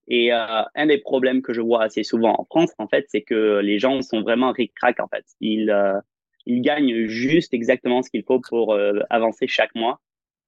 Et 0.08 0.32
euh, 0.32 0.62
un 0.74 0.86
des 0.86 0.98
problèmes 0.98 1.42
que 1.42 1.52
je 1.52 1.60
vois 1.60 1.82
assez 1.82 2.04
souvent 2.04 2.36
en 2.38 2.44
France, 2.44 2.70
en 2.78 2.86
fait, 2.86 3.06
c'est 3.08 3.22
que 3.22 3.58
les 3.58 3.78
gens 3.78 4.00
sont 4.02 4.22
vraiment 4.22 4.52
ric-crac, 4.52 5.00
en 5.00 5.08
fait. 5.08 5.24
Ils, 5.40 5.70
euh, 5.70 5.98
ils 6.46 6.60
gagnent 6.60 7.06
juste 7.06 7.52
exactement 7.54 8.02
ce 8.02 8.10
qu'il 8.10 8.22
faut 8.22 8.40
pour 8.40 8.74
euh, 8.74 9.00
avancer 9.10 9.48
chaque 9.48 9.74
mois. 9.74 10.00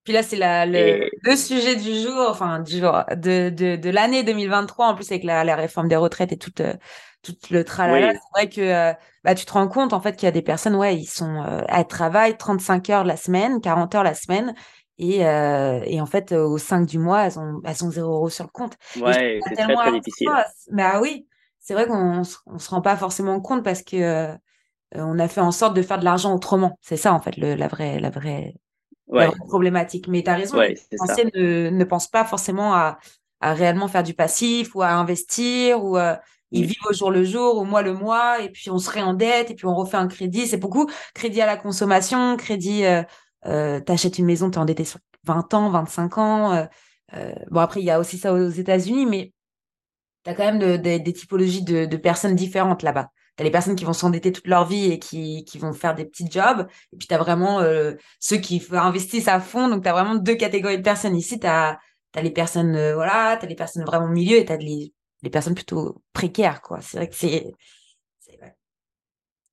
Puis 0.05 0.13
là, 0.13 0.23
c'est 0.23 0.39
le, 0.39 1.11
le, 1.23 1.37
sujet 1.37 1.77
du 1.77 1.93
jour, 2.01 2.29
enfin, 2.31 2.61
du 2.61 2.79
jour, 2.79 3.03
de, 3.17 3.91
l'année 3.91 4.23
2023, 4.23 4.87
en 4.87 4.95
plus 4.95 5.11
avec 5.11 5.25
la, 5.25 5.45
la, 5.45 5.57
réforme 5.57 5.89
des 5.89 5.97
retraites 5.97 6.33
et 6.33 6.39
tout, 6.39 6.53
tout 7.23 7.37
le 7.51 7.65
tralala. 7.65 8.13
C'est 8.13 8.21
vrai 8.35 8.49
que 8.49 8.95
bah, 9.25 9.35
tu 9.35 9.45
te 9.45 9.53
rends 9.53 9.69
compte, 9.69 9.93
en 9.93 10.01
fait, 10.01 10.17
qu'il 10.17 10.27
y 10.27 10.29
a 10.29 10.33
des 10.33 10.43
personnes, 10.43 10.75
ouais, 10.75 10.97
ils 10.97 11.07
sont 11.07 11.43
à 11.69 11.85
travail 11.85 12.37
35 12.37 12.91
heures 12.91 13.05
la 13.05 13.17
semaine, 13.17 13.61
40 13.61 13.95
heures 13.95 14.05
la 14.05 14.15
semaine, 14.15 14.55
et, 14.99 15.25
euh, 15.25 15.81
et, 15.85 16.01
en 16.01 16.07
fait, 16.07 16.33
au 16.33 16.59
5 16.59 16.87
du 16.87 16.99
mois, 16.99 17.27
elles 17.27 17.39
ont, 17.39 17.61
elles 17.65 17.85
ont 17.85 17.91
0 17.91 18.13
euros 18.13 18.31
sur 18.31 18.45
le 18.45 18.51
compte. 18.51 18.77
Ouais, 19.01 19.39
c'est 19.47 19.55
très, 19.55 19.75
très 19.75 19.93
difficile. 19.93 20.29
Bah 20.73 21.01
oui, 21.01 21.27
c'est 21.61 21.75
vrai 21.75 21.87
qu'on 21.87 22.19
ne 22.19 22.59
se 22.59 22.71
rend 22.71 22.81
pas 22.81 22.97
forcément 22.97 23.41
compte 23.41 23.63
parce 23.63 23.83
que 23.83 23.97
euh, 23.97 24.37
on 24.95 25.19
a 25.19 25.29
fait 25.29 25.41
en 25.41 25.53
sorte 25.53 25.77
de 25.77 25.83
faire 25.83 26.01
de 26.01 26.05
l'argent 26.05 26.35
autrement. 26.35 26.79
C'est 26.83 26.97
ça, 26.97 27.15
en 27.15 27.21
fait, 27.21 27.37
le, 27.37 27.55
la, 27.55 27.69
vraie, 27.69 28.01
la, 28.01 28.11
vraie, 28.11 28.55
la 29.07 29.29
vraie 29.29 29.37
problématique. 29.47 30.09
Mais 30.09 30.23
tu 30.23 30.31
as 30.31 30.35
raison, 30.35 30.61
les 30.61 30.77
Français 30.97 31.31
ne, 31.35 31.71
ne 31.71 31.85
pensent 31.85 32.09
pas 32.09 32.25
forcément 32.25 32.75
à, 32.75 32.99
à, 33.41 33.55
réellement 33.55 33.87
faire 33.87 34.03
du 34.03 34.15
passif 34.15 34.75
ou 34.75 34.83
à 34.83 34.91
investir 34.91 35.85
ou 35.85 35.97
euh, 35.97 36.17
ils 36.51 36.65
vivent 36.65 36.87
au 36.89 36.93
jour 36.93 37.11
le 37.11 37.25
jour, 37.25 37.57
au 37.57 37.65
mois 37.65 37.83
le 37.83 37.93
mois, 37.93 38.41
et 38.41 38.49
puis 38.49 38.71
on 38.71 38.79
se 38.79 38.91
réendette, 38.91 39.51
et 39.51 39.55
puis 39.55 39.67
on 39.67 39.75
refait 39.75 39.97
un 39.97 40.09
crédit. 40.09 40.47
C'est 40.47 40.57
beaucoup 40.57 40.89
crédit 41.15 41.41
à 41.41 41.47
la 41.47 41.57
consommation, 41.57 42.37
crédit 42.37 42.85
euh, 42.85 43.03
euh, 43.47 43.81
t'achètes 43.81 44.19
une 44.19 44.27
maison, 44.27 44.51
t'es 44.51 44.59
endetté 44.59 44.85
sur 44.85 45.01
20 45.25 45.55
ans, 45.55 45.71
25 45.71 46.19
ans. 46.19 46.53
Euh, 46.53 46.65
euh, 47.15 47.33
bon, 47.51 47.61
après, 47.61 47.81
il 47.81 47.85
y 47.85 47.91
a 47.91 47.99
aussi 48.01 48.19
ça 48.19 48.33
aux 48.33 48.49
États-Unis, 48.49 49.07
mais 49.07 49.33
tu 50.25 50.31
as 50.31 50.35
quand 50.35 50.45
même 50.45 50.79
des 50.79 51.13
typologies 51.13 51.63
de, 51.63 51.97
personnes 51.97 52.35
différentes 52.35 52.83
là-bas. 52.83 53.11
Tu 53.37 53.43
as 53.43 53.45
les 53.45 53.51
personnes 53.51 53.77
qui 53.77 53.85
vont 53.85 53.93
s'endetter 53.93 54.33
toute 54.33 54.49
leur 54.49 54.67
vie 54.67 54.93
et 54.93 54.99
qui, 54.99 55.45
qui, 55.45 55.59
vont 55.59 55.73
faire 55.73 55.95
des 55.95 56.05
petits 56.05 56.31
jobs. 56.31 56.67
Et 56.93 56.97
puis, 56.97 57.09
tu 57.09 57.15
as 57.15 57.19
vraiment 57.19 57.63
ceux 58.19 58.39
qui 58.39 58.67
investissent 58.73 59.29
à 59.29 59.41
fond. 59.41 59.69
Donc, 59.69 59.85
tu 59.85 59.89
as 59.89 59.93
vraiment 59.93 60.17
deux 60.17 60.35
catégories 60.35 60.79
de 60.79 60.83
personnes. 60.83 61.17
Ici, 61.17 61.39
tu 61.39 61.47
as, 61.47 61.79
les 62.21 62.31
personnes, 62.31 62.73
voilà, 62.95 63.37
tu 63.39 63.47
as 63.47 63.49
les 63.49 63.55
personnes 63.55 63.85
vraiment 63.85 64.07
au 64.07 64.11
milieu 64.11 64.37
et 64.39 64.45
tu 64.45 64.53
as 64.53 64.57
les, 64.57 64.93
les 65.23 65.31
personnes 65.31 65.55
plutôt 65.55 66.03
précaires, 66.13 66.63
quoi. 66.63 66.81
C'est 66.81 66.97
vrai 66.97 67.09
que 67.09 67.15
c'est 67.15 67.53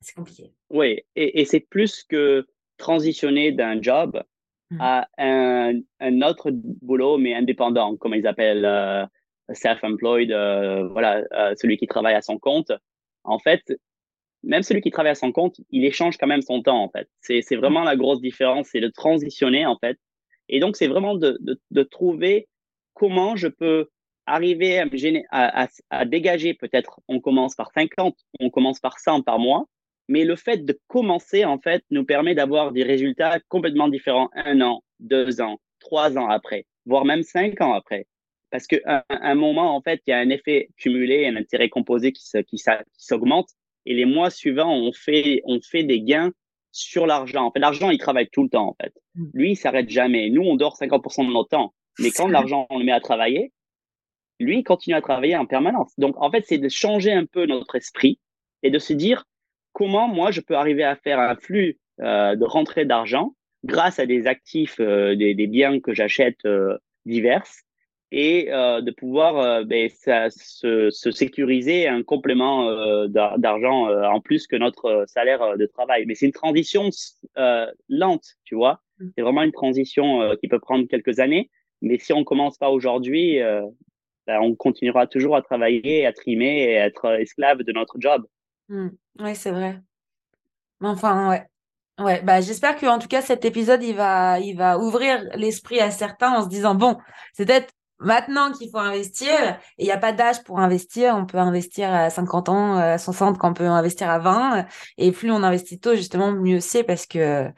c'est 0.06 0.13
compliqué. 0.13 0.54
Oui, 0.69 1.01
et, 1.15 1.41
et 1.41 1.45
c'est 1.45 1.62
plus 1.62 2.04
que 2.04 2.45
transitionner 2.78 3.51
d'un 3.51 3.82
job 3.82 4.21
mmh. 4.69 4.78
à 4.80 5.08
un, 5.17 5.80
un, 5.99 6.21
autre 6.21 6.51
boulot, 6.51 7.17
mais 7.17 7.34
indépendant, 7.34 7.95
comme 7.97 8.13
ils 8.13 8.28
appellent 8.28 8.65
euh, 8.65 9.06
self-employed, 9.51 10.32
euh, 10.32 10.88
voilà, 10.89 11.23
euh, 11.34 11.56
celui 11.60 11.78
qui 11.78 11.88
travaille 11.88 12.13
à 12.13 12.21
son 12.21 12.38
compte. 12.38 12.71
En 13.23 13.39
fait, 13.39 13.62
même 14.43 14.62
celui 14.62 14.82
qui 14.82 14.91
travaille 14.91 15.12
à 15.12 15.15
son 15.15 15.32
compte, 15.32 15.60
il 15.71 15.84
échange 15.86 16.17
quand 16.17 16.28
même 16.28 16.43
son 16.43 16.62
temps, 16.62 16.84
en 16.84 16.89
fait. 16.89 17.10
C'est, 17.21 17.41
c'est 17.41 17.56
vraiment 17.56 17.84
la 17.84 17.95
grosse 17.95 18.21
différence, 18.21 18.67
c'est 18.71 18.82
de 18.82 18.89
transitionner, 18.89 19.65
en 19.65 19.78
fait. 19.78 19.97
Et 20.49 20.60
donc, 20.60 20.75
c'est 20.75 20.88
vraiment 20.88 21.15
de, 21.15 21.38
de, 21.41 21.60
de, 21.71 21.84
trouver 21.84 22.47
comment 22.93 23.36
je 23.36 23.47
peux 23.47 23.89
arriver 24.25 24.79
à, 24.79 24.88
à, 25.31 25.63
à, 25.63 25.67
à 25.89 26.05
dégager, 26.05 26.53
peut-être, 26.53 26.99
on 27.07 27.19
commence 27.19 27.55
par 27.55 27.71
50, 27.73 28.15
on 28.39 28.49
commence 28.49 28.79
par 28.79 28.99
100 28.99 29.21
par 29.21 29.39
mois, 29.39 29.67
mais 30.07 30.23
le 30.23 30.35
fait 30.35 30.65
de 30.65 30.79
commencer, 30.88 31.45
en 31.45 31.59
fait, 31.59 31.83
nous 31.89 32.05
permet 32.05 32.35
d'avoir 32.35 32.71
des 32.71 32.83
résultats 32.83 33.39
complètement 33.47 33.88
différents 33.88 34.29
un 34.35 34.61
an, 34.61 34.83
deux 34.99 35.41
ans, 35.41 35.59
trois 35.79 36.17
ans 36.17 36.27
après, 36.27 36.65
voire 36.85 37.05
même 37.05 37.23
cinq 37.23 37.61
ans 37.61 37.73
après. 37.73 38.07
Parce 38.51 38.67
qu'à 38.67 39.05
un, 39.09 39.35
moment, 39.35 39.75
en 39.75 39.81
fait, 39.81 40.01
il 40.05 40.11
y 40.11 40.13
a 40.13 40.19
un 40.19 40.29
effet 40.29 40.69
cumulé, 40.77 41.27
un 41.27 41.35
intérêt 41.35 41.69
composé 41.69 42.11
qui, 42.11 42.23
qui, 42.47 42.63
s'augmente. 42.97 43.49
Et 43.85 43.93
les 43.93 44.05
mois 44.05 44.29
suivants, 44.29 44.73
on 44.73 44.93
fait, 44.93 45.41
on 45.45 45.59
fait 45.61 45.83
des 45.83 46.01
gains 46.01 46.31
sur 46.71 47.05
l'argent. 47.05 47.45
En 47.45 47.51
fait, 47.51 47.59
l'argent, 47.59 47.89
il 47.89 47.97
travaille 47.97 48.29
tout 48.29 48.43
le 48.43 48.49
temps, 48.49 48.69
en 48.69 48.75
fait. 48.81 48.93
Mm. 49.15 49.25
Lui, 49.33 49.51
il 49.51 49.55
s'arrête 49.55 49.89
jamais. 49.89 50.29
Nous, 50.29 50.41
on 50.41 50.55
dort 50.55 50.77
50% 50.79 51.27
de 51.27 51.33
notre 51.33 51.49
temps. 51.49 51.73
Mais 51.99 52.11
quand 52.11 52.27
l'argent, 52.27 52.67
on 52.69 52.79
le 52.79 52.85
met 52.85 52.91
à 52.91 52.99
travailler, 52.99 53.51
lui, 54.39 54.60
il 54.60 54.63
continue 54.63 54.95
à 54.95 55.02
travailler 55.02 55.36
en 55.38 55.45
permanence. 55.45 55.91
Donc, 55.98 56.15
en 56.21 56.30
fait, 56.30 56.43
c'est 56.45 56.58
de 56.58 56.69
changer 56.69 57.13
un 57.13 57.26
peu 57.26 57.45
notre 57.45 57.76
esprit 57.76 58.19
et 58.63 58.69
de 58.69 58.80
se 58.80 58.93
dire, 58.93 59.26
comment 59.74 60.08
moi 60.08 60.32
je 60.32 60.41
peux 60.41 60.56
arriver 60.56 60.84
à 60.84 60.95
faire 60.95 61.19
un 61.19 61.36
flux 61.36 61.78
euh, 62.02 62.36
de 62.36 62.45
rentrée 62.45 62.86
d'argent 62.86 63.34
grâce 63.65 64.00
à 64.00 64.06
des 64.06 64.28
actifs, 64.28 64.80
euh, 64.80 65.15
des, 65.15 65.34
des, 65.34 65.48
biens 65.48 65.80
que 65.80 65.93
j'achète 65.93 66.45
euh, 66.45 66.78
divers 67.06 67.45
et 68.12 68.54
euh, 68.54 68.82
de 68.82 68.91
pouvoir 68.91 69.65
ben, 69.65 69.89
ça, 69.89 70.30
se, 70.30 70.89
se, 70.91 71.12
sécuriser 71.12 71.88
un 71.88 72.04
complément 72.04 72.69
d'argent 73.08 73.89
en 73.89 74.21
plus 74.21 74.48
que 74.48 74.56
notre 74.56 75.04
salaire 75.08 75.58
de 75.58 75.65
travail. 75.65 76.06
Mais 76.06 76.15
c'est 76.15 76.28
une 76.28 76.32
transition 76.32 76.89
lente, 77.89 78.26
tu 78.45 78.56
vois. 78.56 78.80
Mmh. 79.00 79.08
C'est 79.15 79.21
vraiment 79.24 79.41
une 79.41 79.52
transition 79.52 80.36
qui 80.39 80.48
peut 80.48 80.60
prendre 80.60 80.88
quelques 80.88 81.19
années. 81.19 81.50
Mais 81.82 81.98
si 81.98 82.13
on 82.13 82.24
commence 82.24 82.58
pas 82.58 82.69
aujourd'hui, 82.69 83.39
ben, 84.27 84.39
on 84.41 84.55
continuera 84.55 85.07
toujours 85.07 85.35
à 85.35 85.41
travailler, 85.41 86.05
à 86.05 86.13
trimer 86.13 86.63
et 86.63 86.79
à 86.79 86.85
être 86.88 87.19
esclave 87.19 87.59
de 87.59 87.71
notre 87.71 87.95
job. 87.99 88.25
Mmh. 88.69 88.89
Oui, 89.19 89.35
c'est 89.35 89.51
vrai. 89.51 89.79
Enfin, 90.81 91.29
ouais. 91.29 91.43
Ouais, 91.97 92.21
bah, 92.21 92.41
j'espère 92.41 92.75
que 92.75 92.85
en 92.88 92.99
tout 92.99 93.07
cas 93.07 93.21
cet 93.21 93.45
épisode 93.45 93.81
il 93.81 93.95
va 93.95 94.38
il 94.41 94.57
va 94.57 94.77
ouvrir 94.77 95.23
l'esprit 95.35 95.79
à 95.79 95.91
certains 95.91 96.31
en 96.31 96.43
se 96.43 96.49
disant 96.49 96.75
bon, 96.75 96.97
c'est 97.31 97.45
peut-être 97.45 97.73
maintenant 97.99 98.51
qu'il 98.51 98.69
faut 98.69 98.79
investir 98.79 99.57
il 99.77 99.85
n'y 99.85 99.93
a 99.93 99.97
pas 99.97 100.11
d'âge 100.11 100.43
pour 100.43 100.59
investir, 100.59 101.15
on 101.15 101.25
peut 101.25 101.38
investir 101.38 101.93
à 101.93 102.09
50 102.09 102.49
ans, 102.49 102.75
à 102.75 102.97
60 102.97 103.38
quand 103.38 103.51
on 103.51 103.53
peut 103.53 103.65
investir 103.65 104.09
à 104.09 104.19
20 104.19 104.65
et 104.97 105.13
plus 105.13 105.31
on 105.31 105.41
investit 105.41 105.79
tôt 105.79 105.95
justement 105.95 106.33
mieux 106.33 106.59
c'est 106.59 106.83
parce 106.83 107.05
que 107.05 107.49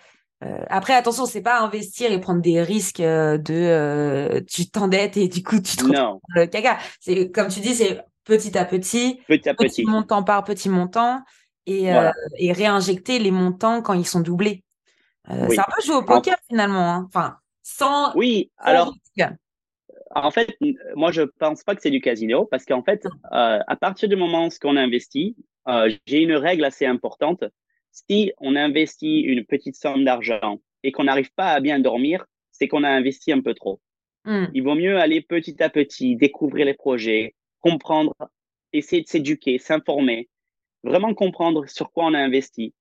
euh, 0.43 0.63
après 0.69 0.93
attention, 0.93 1.25
c'est 1.25 1.41
pas 1.41 1.59
investir 1.61 2.11
et 2.11 2.21
prendre 2.21 2.41
des 2.41 2.61
risques 2.61 2.99
euh, 2.99 3.37
de 3.37 3.55
euh, 3.55 4.41
tu 4.47 4.69
t'endettes 4.69 5.17
et 5.17 5.27
du 5.27 5.43
coup 5.43 5.59
tu 5.59 5.75
te 5.75 5.83
retrouves 5.83 6.19
le 6.35 6.45
caca. 6.45 6.77
C'est 6.99 7.31
comme 7.31 7.47
tu 7.47 7.59
dis 7.59 7.73
c'est 7.73 8.03
petit 8.23 8.55
à 8.57 8.65
petit, 8.65 9.19
petit, 9.27 9.49
à 9.49 9.55
petit. 9.55 9.83
montant 9.83 10.23
par 10.23 10.43
petit 10.43 10.69
montant. 10.69 11.23
et, 11.65 11.89
et 12.37 12.53
réinjecter 12.53 13.19
les 13.19 13.31
montants 13.31 13.81
quand 13.81 13.93
ils 13.93 14.05
sont 14.05 14.21
doublés. 14.21 14.63
C'est 15.27 15.59
un 15.59 15.65
peu 15.75 15.81
jouer 15.83 15.95
au 15.95 16.03
poker 16.03 16.37
finalement. 16.47 16.93
Hein. 16.93 17.05
Enfin, 17.07 17.37
sans. 17.63 18.15
Oui, 18.15 18.51
alors. 18.57 18.93
En 20.15 20.31
fait, 20.31 20.57
moi, 20.95 21.11
je 21.11 21.23
pense 21.23 21.63
pas 21.63 21.75
que 21.75 21.81
c'est 21.81 21.91
du 21.91 21.99
casino 21.99 22.45
parce 22.45 22.63
qu'en 22.63 22.81
fait, 22.81 23.05
à 23.31 23.75
partir 23.75 24.07
du 24.07 24.15
moment 24.15 24.47
où 24.47 24.49
on 24.63 24.77
investit, 24.77 25.35
j'ai 26.05 26.21
une 26.21 26.33
règle 26.33 26.63
assez 26.63 26.85
importante. 26.85 27.43
Si 28.07 28.31
on 28.37 28.55
investit 28.55 29.21
une 29.21 29.43
petite 29.43 29.75
somme 29.75 30.03
d'argent 30.05 30.59
et 30.83 30.91
qu'on 30.91 31.05
n'arrive 31.05 31.33
pas 31.33 31.51
à 31.53 31.59
bien 31.59 31.79
dormir, 31.79 32.25
c'est 32.51 32.67
qu'on 32.67 32.83
a 32.83 32.89
investi 32.89 33.31
un 33.31 33.41
peu 33.41 33.53
trop. 33.53 33.79
Hmm. 34.25 34.45
Il 34.53 34.63
vaut 34.63 34.75
mieux 34.75 34.97
aller 34.97 35.21
petit 35.21 35.61
à 35.63 35.69
petit, 35.69 36.15
découvrir 36.15 36.65
les 36.65 36.73
projets, 36.73 37.33
comprendre, 37.59 38.13
essayer 38.71 39.01
de 39.01 39.07
s'éduquer, 39.07 39.57
s'informer, 39.57 40.29
vraiment 40.83 41.13
comprendre 41.13 41.67
sur 41.67 41.91
quoi 41.91 42.05
on 42.05 42.13
a 42.13 42.19
investi. 42.19 42.73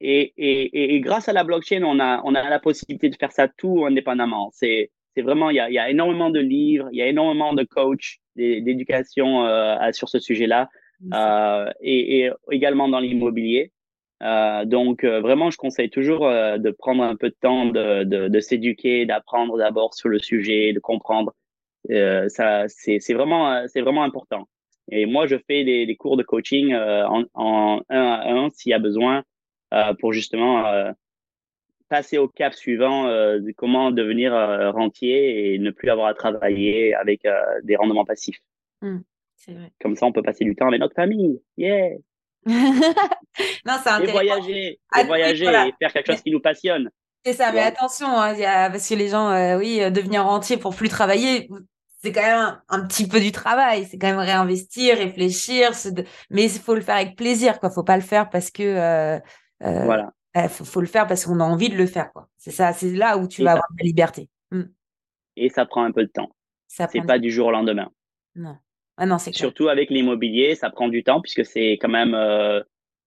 Et, 0.00 0.34
et, 0.36 0.94
et, 0.94 1.00
grâce 1.00 1.28
à 1.28 1.32
la 1.32 1.44
blockchain, 1.44 1.82
on 1.82 2.00
a, 2.00 2.20
on 2.24 2.34
a 2.34 2.48
la 2.48 2.58
possibilité 2.58 3.08
de 3.08 3.16
faire 3.16 3.32
ça 3.32 3.48
tout 3.48 3.86
indépendamment. 3.86 4.50
C'est, 4.52 4.90
c'est 5.14 5.22
vraiment, 5.22 5.48
il 5.50 5.56
y 5.56 5.60
a, 5.60 5.70
y 5.70 5.78
a 5.78 5.88
énormément 5.88 6.28
de 6.28 6.40
livres, 6.40 6.88
il 6.92 6.98
y 6.98 7.02
a 7.02 7.06
énormément 7.06 7.54
de 7.54 7.62
coachs, 7.62 8.18
d'éducation 8.34 9.46
euh, 9.46 9.92
sur 9.92 10.08
ce 10.08 10.18
sujet-là, 10.18 10.68
euh, 11.14 11.70
et, 11.80 12.20
et, 12.20 12.30
également 12.50 12.88
dans 12.88 13.00
l'immobilier. 13.00 13.72
Euh, 14.22 14.64
donc 14.64 15.04
euh, 15.04 15.20
vraiment, 15.20 15.50
je 15.50 15.58
conseille 15.58 15.90
toujours 15.90 16.26
euh, 16.26 16.58
de 16.58 16.70
prendre 16.70 17.02
un 17.02 17.16
peu 17.16 17.28
de 17.28 17.36
temps 17.38 17.66
de, 17.66 18.04
de, 18.04 18.28
de 18.28 18.40
s'éduquer, 18.40 19.04
d'apprendre 19.04 19.58
d'abord 19.58 19.94
sur 19.94 20.08
le 20.08 20.18
sujet, 20.18 20.72
de 20.72 20.80
comprendre. 20.80 21.34
ça, 21.88 22.64
c'est, 22.68 23.14
vraiment, 23.14 23.66
c'est 23.68 23.82
vraiment 23.82 24.04
important. 24.04 24.48
Et 24.90 25.06
moi, 25.06 25.26
je 25.26 25.36
fais 25.36 25.64
des, 25.64 25.86
des 25.86 25.96
cours 25.96 26.16
de 26.16 26.22
coaching 26.22 26.74
en, 26.74 27.24
en 27.34 27.82
un 27.88 28.02
à 28.02 28.32
un 28.32 28.50
s'il 28.50 28.70
y 28.70 28.74
a 28.74 28.78
besoin 28.78 29.24
pour 30.00 30.12
justement 30.12 30.64
passer 31.88 32.18
au 32.18 32.26
cap 32.26 32.54
suivant 32.54 33.04
de 33.04 33.52
comment 33.52 33.90
devenir 33.90 34.32
rentier 34.72 35.54
et 35.54 35.58
ne 35.58 35.70
plus 35.70 35.90
avoir 35.90 36.06
à 36.08 36.14
travailler 36.14 36.94
avec 36.94 37.22
des 37.64 37.76
rendements 37.76 38.04
passifs. 38.04 38.40
Mmh, 38.82 38.98
vrai. 39.48 39.72
Comme 39.80 39.96
ça, 39.96 40.06
on 40.06 40.12
peut 40.12 40.22
passer 40.22 40.44
du 40.44 40.54
temps 40.56 40.68
avec 40.68 40.80
notre 40.80 40.94
famille. 40.94 41.40
Yeah! 41.56 41.96
non, 43.66 43.74
c'est 43.82 44.04
Et 44.04 44.12
voyager, 44.12 44.66
et, 44.68 44.80
ah, 44.92 45.04
voyager 45.04 45.46
et 45.46 45.74
faire 45.80 45.92
quelque 45.92 46.12
chose 46.12 46.22
qui 46.22 46.30
nous 46.30 46.40
passionne. 46.40 46.90
C'est 47.24 47.32
ça, 47.32 47.50
mais 47.50 47.60
attention, 47.60 48.06
hein, 48.06 48.34
y 48.34 48.44
a, 48.44 48.70
parce 48.70 48.88
que 48.88 48.94
les 48.94 49.08
gens, 49.08 49.30
euh, 49.30 49.58
oui, 49.58 49.82
euh, 49.82 49.90
devenir 49.90 50.22
rentier 50.22 50.58
pour 50.58 50.76
plus 50.76 50.88
travailler, 50.88 51.48
c'est 52.00 52.12
quand 52.12 52.22
même 52.22 52.60
un, 52.68 52.86
petit 52.86 53.08
peu 53.08 53.18
du 53.18 53.32
travail. 53.32 53.84
C'est 53.84 53.98
quand 53.98 54.06
même 54.06 54.18
réinvestir, 54.18 54.96
réfléchir, 54.96 55.72
mais 56.30 56.44
il 56.44 56.50
faut 56.50 56.76
le 56.76 56.82
faire 56.82 56.94
avec 56.94 57.16
plaisir, 57.16 57.58
quoi. 57.58 57.70
Faut 57.70 57.82
pas 57.82 57.96
le 57.96 58.02
faire 58.02 58.30
parce 58.30 58.52
que. 58.52 58.62
Euh, 58.62 59.18
voilà. 59.60 60.12
Il 60.36 60.48
faut, 60.48 60.82
le 60.82 60.86
faire 60.86 61.06
parce 61.06 61.24
qu'on 61.24 61.40
a 61.40 61.44
envie 61.44 61.70
de 61.70 61.76
le 61.76 61.86
faire, 61.86 62.12
quoi. 62.12 62.28
C'est 62.36 62.50
ça, 62.50 62.72
c'est 62.74 62.92
là 62.92 63.16
où 63.16 63.26
tu 63.26 63.42
vas 63.42 63.52
avoir 63.52 63.68
la 63.76 63.84
liberté. 63.84 64.28
Mmh. 64.52 64.64
Et 65.36 65.48
ça 65.48 65.66
prend 65.66 65.82
un 65.82 65.92
peu 65.92 66.04
de 66.04 66.10
temps. 66.10 66.30
C'est 66.68 67.06
pas 67.06 67.18
du 67.18 67.30
jour 67.30 67.48
au 67.48 67.50
lendemain. 67.50 67.90
Non. 68.34 68.56
Ah 68.98 69.06
non, 69.06 69.18
Surtout 69.18 69.68
avec 69.68 69.90
l'immobilier, 69.90 70.54
ça 70.54 70.70
prend 70.70 70.88
du 70.88 71.04
temps 71.04 71.20
puisque 71.20 71.44
c'est 71.44 71.72
quand 71.72 71.88
même, 71.88 72.14
euh, 72.14 72.62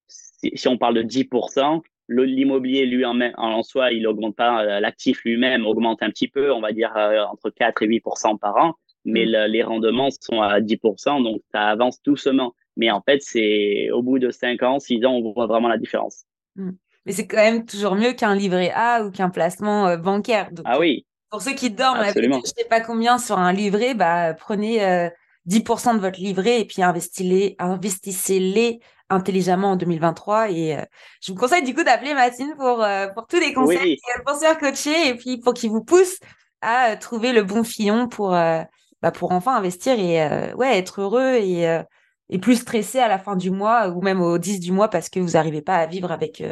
si, 0.06 0.68
on 0.68 0.78
parle 0.78 0.94
de 0.94 1.02
10%, 1.02 1.82
l'immobilier 2.08 2.86
lui 2.86 3.04
en, 3.04 3.20
en 3.20 3.62
soi, 3.62 3.92
il 3.92 4.06
augmente 4.06 4.36
pas, 4.36 4.62
euh, 4.62 4.80
l'actif 4.80 5.22
lui-même 5.24 5.66
augmente 5.66 6.02
un 6.02 6.10
petit 6.10 6.28
peu, 6.28 6.52
on 6.52 6.60
va 6.60 6.72
dire 6.72 6.96
euh, 6.96 7.24
entre 7.24 7.50
4 7.50 7.82
et 7.82 7.88
8% 7.88 8.38
par 8.38 8.56
an, 8.56 8.74
mais 9.04 9.26
mm. 9.26 9.50
les 9.50 9.62
rendements 9.64 10.10
sont 10.20 10.40
à 10.40 10.60
10%, 10.60 11.24
donc 11.24 11.42
ça 11.52 11.62
avance 11.62 12.00
doucement. 12.02 12.54
Mais 12.76 12.90
en 12.90 13.02
fait, 13.02 13.20
c'est 13.20 13.90
au 13.90 14.02
bout 14.02 14.20
de 14.20 14.30
5 14.30 14.62
ans, 14.62 14.78
6 14.78 15.04
ans, 15.04 15.14
on 15.14 15.32
voit 15.32 15.46
vraiment 15.46 15.68
la 15.68 15.78
différence. 15.78 16.24
Mm. 16.54 16.70
Mais 17.06 17.12
c'est 17.12 17.26
quand 17.26 17.38
même 17.38 17.64
toujours 17.64 17.96
mieux 17.96 18.12
qu'un 18.12 18.36
livret 18.36 18.70
A 18.74 19.04
ou 19.04 19.10
qu'un 19.10 19.30
placement 19.30 19.96
bancaire. 19.96 20.50
ah 20.64 20.78
oui. 20.78 21.04
Pour 21.30 21.42
ceux 21.42 21.54
qui 21.54 21.70
dorment 21.70 22.00
avec 22.00 22.14
je 22.16 22.52
sais 22.56 22.68
pas 22.68 22.80
combien 22.80 23.18
sur 23.18 23.38
un 23.38 23.52
livret, 23.52 23.94
bah, 23.94 24.34
prenez 24.34 25.10
10% 25.46 25.94
de 25.94 26.00
votre 26.00 26.20
livret 26.20 26.60
et 26.60 26.64
puis 26.64 26.82
investissez-les 26.82 27.56
investissez 27.58 28.80
intelligemment 29.10 29.72
en 29.72 29.76
2023. 29.76 30.50
Et 30.50 30.76
euh, 30.76 30.82
je 31.22 31.32
vous 31.32 31.38
conseille 31.38 31.64
du 31.64 31.74
coup 31.74 31.82
d'appeler 31.82 32.14
Mathilde 32.14 32.56
pour, 32.56 32.82
euh, 32.82 33.08
pour 33.08 33.26
tous 33.26 33.40
les 33.40 33.52
conseils, 33.52 33.98
pour 34.24 34.36
se 34.36 34.40
faire 34.40 34.58
coacher 34.58 35.08
et 35.08 35.14
puis 35.14 35.38
pour 35.38 35.52
qu'il 35.52 35.70
vous 35.70 35.84
pousse 35.84 36.18
à 36.62 36.92
euh, 36.92 36.96
trouver 36.96 37.32
le 37.32 37.42
bon 37.42 37.64
filon 37.64 38.08
pour, 38.08 38.30
bah, 38.30 38.66
pour 39.12 39.32
enfin 39.32 39.56
investir 39.56 39.98
et 39.98 40.54
ouais, 40.54 40.78
être 40.78 41.00
heureux 41.00 41.34
et, 41.34 41.82
et 42.28 42.38
plus 42.38 42.56
stressé 42.56 42.98
à 42.98 43.08
la 43.08 43.18
fin 43.18 43.36
du 43.36 43.50
mois 43.50 43.88
ou 43.88 44.00
même 44.02 44.20
au 44.20 44.38
10 44.38 44.60
du 44.60 44.72
mois 44.72 44.88
parce 44.88 45.08
que 45.08 45.20
vous 45.20 45.30
n'arrivez 45.30 45.62
pas 45.62 45.76
à 45.76 45.86
vivre 45.86 46.12
avec, 46.12 46.42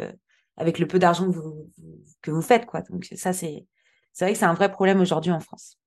avec 0.57 0.79
le 0.79 0.87
peu 0.87 0.99
d'argent 0.99 1.27
que 1.27 1.37
vous, 1.37 1.69
que 2.21 2.31
vous 2.31 2.41
faites. 2.41 2.65
Quoi. 2.65 2.81
Donc 2.81 3.07
ça, 3.15 3.33
c'est 3.33 3.65
vrai 4.19 4.33
que 4.33 4.37
c'est 4.37 4.45
un 4.45 4.53
vrai 4.53 4.71
problème 4.71 4.99
aujourd'hui 4.99 5.31
en 5.31 5.39
France. 5.39 5.77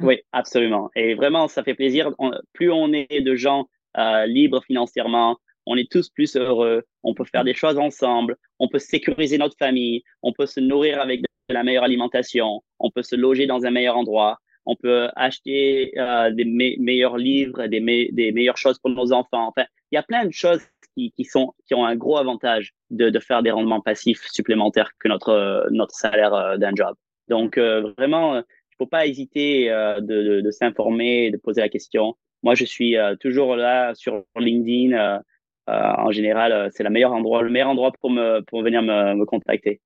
Oui, 0.00 0.20
absolument. 0.32 0.90
Et 0.94 1.14
vraiment, 1.14 1.48
ça 1.48 1.62
fait 1.62 1.74
plaisir. 1.74 2.12
plus 2.52 2.70
on 2.70 2.92
est 2.92 3.20
de 3.20 3.34
gens 3.34 3.68
euh, 3.96 4.26
libres 4.26 4.62
financièrement, 4.64 5.38
on 5.68 5.76
est 5.76 5.90
tous 5.90 6.08
plus 6.08 6.34
heureux. 6.34 6.82
On 7.02 7.12
peut 7.12 7.26
faire 7.26 7.44
des 7.44 7.52
choses 7.52 7.78
ensemble. 7.78 8.36
On 8.58 8.68
peut 8.68 8.78
sécuriser 8.78 9.36
notre 9.36 9.56
famille. 9.58 10.02
On 10.22 10.32
peut 10.32 10.46
se 10.46 10.60
nourrir 10.60 10.98
avec 10.98 11.20
de 11.20 11.26
la 11.50 11.62
meilleure 11.62 11.84
alimentation. 11.84 12.62
On 12.78 12.90
peut 12.90 13.02
se 13.02 13.14
loger 13.14 13.46
dans 13.46 13.66
un 13.66 13.70
meilleur 13.70 13.98
endroit. 13.98 14.38
On 14.64 14.76
peut 14.76 15.08
acheter 15.14 15.92
euh, 15.98 16.30
des 16.30 16.46
meilleurs 16.46 17.18
livres, 17.18 17.66
des, 17.66 17.80
meilleures 17.80 18.56
choses 18.56 18.78
pour 18.78 18.90
nos 18.90 19.12
enfants. 19.12 19.48
Enfin, 19.48 19.66
il 19.92 19.96
y 19.96 19.98
a 19.98 20.02
plein 20.02 20.24
de 20.24 20.32
choses 20.32 20.62
qui, 20.96 21.12
qui, 21.12 21.24
sont, 21.24 21.52
qui 21.66 21.74
ont 21.74 21.84
un 21.84 21.96
gros 21.96 22.16
avantage 22.16 22.72
de, 22.88 23.10
de 23.10 23.18
faire 23.20 23.42
des 23.42 23.50
rendements 23.50 23.82
passifs 23.82 24.26
supplémentaires 24.30 24.92
que 24.98 25.08
notre, 25.08 25.68
notre 25.70 25.94
salaire 25.94 26.32
euh, 26.32 26.56
d'un 26.56 26.72
job. 26.74 26.94
Donc, 27.28 27.58
euh, 27.58 27.92
vraiment, 27.98 28.42
faut 28.78 28.86
pas 28.86 29.06
hésiter 29.06 29.70
euh, 29.70 30.00
de, 30.00 30.40
de, 30.40 30.50
s'informer, 30.50 31.30
de 31.30 31.36
poser 31.36 31.60
la 31.60 31.68
question. 31.68 32.16
Moi, 32.42 32.54
je 32.54 32.64
suis 32.64 32.96
euh, 32.96 33.16
toujours 33.16 33.56
là 33.56 33.94
sur 33.94 34.24
LinkedIn. 34.36 34.96
Euh, 34.96 35.18
en 35.66 36.10
général, 36.10 36.70
c'est 36.72 36.82
le 36.82 36.90
meilleur 36.90 37.12
endroit, 37.12 37.42
le 37.42 37.50
meilleur 37.50 37.68
endroit 37.68 37.92
pour 38.00 38.10
me 38.10 38.40
pour 38.40 38.62
venir 38.62 38.80
me, 38.80 39.14
me 39.14 39.26
contacter. 39.26 39.80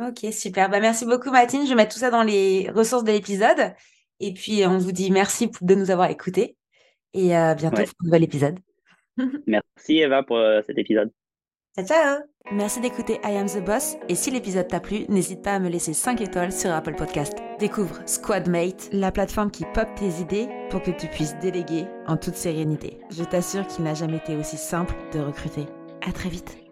Ok, 0.00 0.32
super. 0.32 0.70
Bah, 0.70 0.80
merci 0.80 1.04
beaucoup, 1.04 1.30
Mathilde. 1.30 1.64
Je 1.64 1.70
vais 1.70 1.74
mettre 1.74 1.92
tout 1.92 2.00
ça 2.00 2.10
dans 2.10 2.22
les 2.22 2.70
ressources 2.70 3.04
de 3.04 3.12
l'épisode. 3.12 3.74
Et 4.20 4.32
puis, 4.32 4.62
on 4.66 4.78
vous 4.78 4.92
dit 4.92 5.10
merci 5.10 5.50
de 5.60 5.74
nous 5.74 5.90
avoir 5.90 6.08
écoutés. 6.08 6.56
Et 7.12 7.34
à 7.34 7.54
bientôt 7.54 7.82
pour 7.82 7.94
un 8.02 8.04
nouvel 8.04 8.24
épisode. 8.24 8.58
merci, 9.46 9.98
Eva, 9.98 10.22
pour 10.22 10.40
cet 10.64 10.78
épisode. 10.78 11.10
Ciao, 11.76 11.86
ciao 11.86 12.29
Merci 12.52 12.80
d'écouter 12.80 13.20
I 13.24 13.36
Am 13.36 13.46
The 13.46 13.64
Boss 13.64 13.96
et 14.08 14.16
si 14.16 14.32
l'épisode 14.32 14.66
t'a 14.66 14.80
plu, 14.80 15.04
n'hésite 15.08 15.40
pas 15.40 15.54
à 15.54 15.58
me 15.60 15.68
laisser 15.68 15.92
5 15.92 16.20
étoiles 16.20 16.50
sur 16.50 16.72
Apple 16.72 16.96
Podcast. 16.96 17.34
Découvre 17.60 18.00
Squadmate, 18.06 18.88
la 18.92 19.12
plateforme 19.12 19.52
qui 19.52 19.64
pop 19.72 19.86
tes 19.94 20.20
idées 20.20 20.48
pour 20.68 20.82
que 20.82 20.90
tu 20.90 21.06
puisses 21.06 21.36
déléguer 21.40 21.84
en 22.08 22.16
toute 22.16 22.34
sérénité. 22.34 22.98
Je 23.10 23.22
t'assure 23.22 23.66
qu'il 23.68 23.84
n'a 23.84 23.94
jamais 23.94 24.16
été 24.16 24.36
aussi 24.36 24.56
simple 24.56 24.94
de 25.12 25.20
recruter. 25.20 25.66
À 26.04 26.10
très 26.10 26.28
vite 26.28 26.69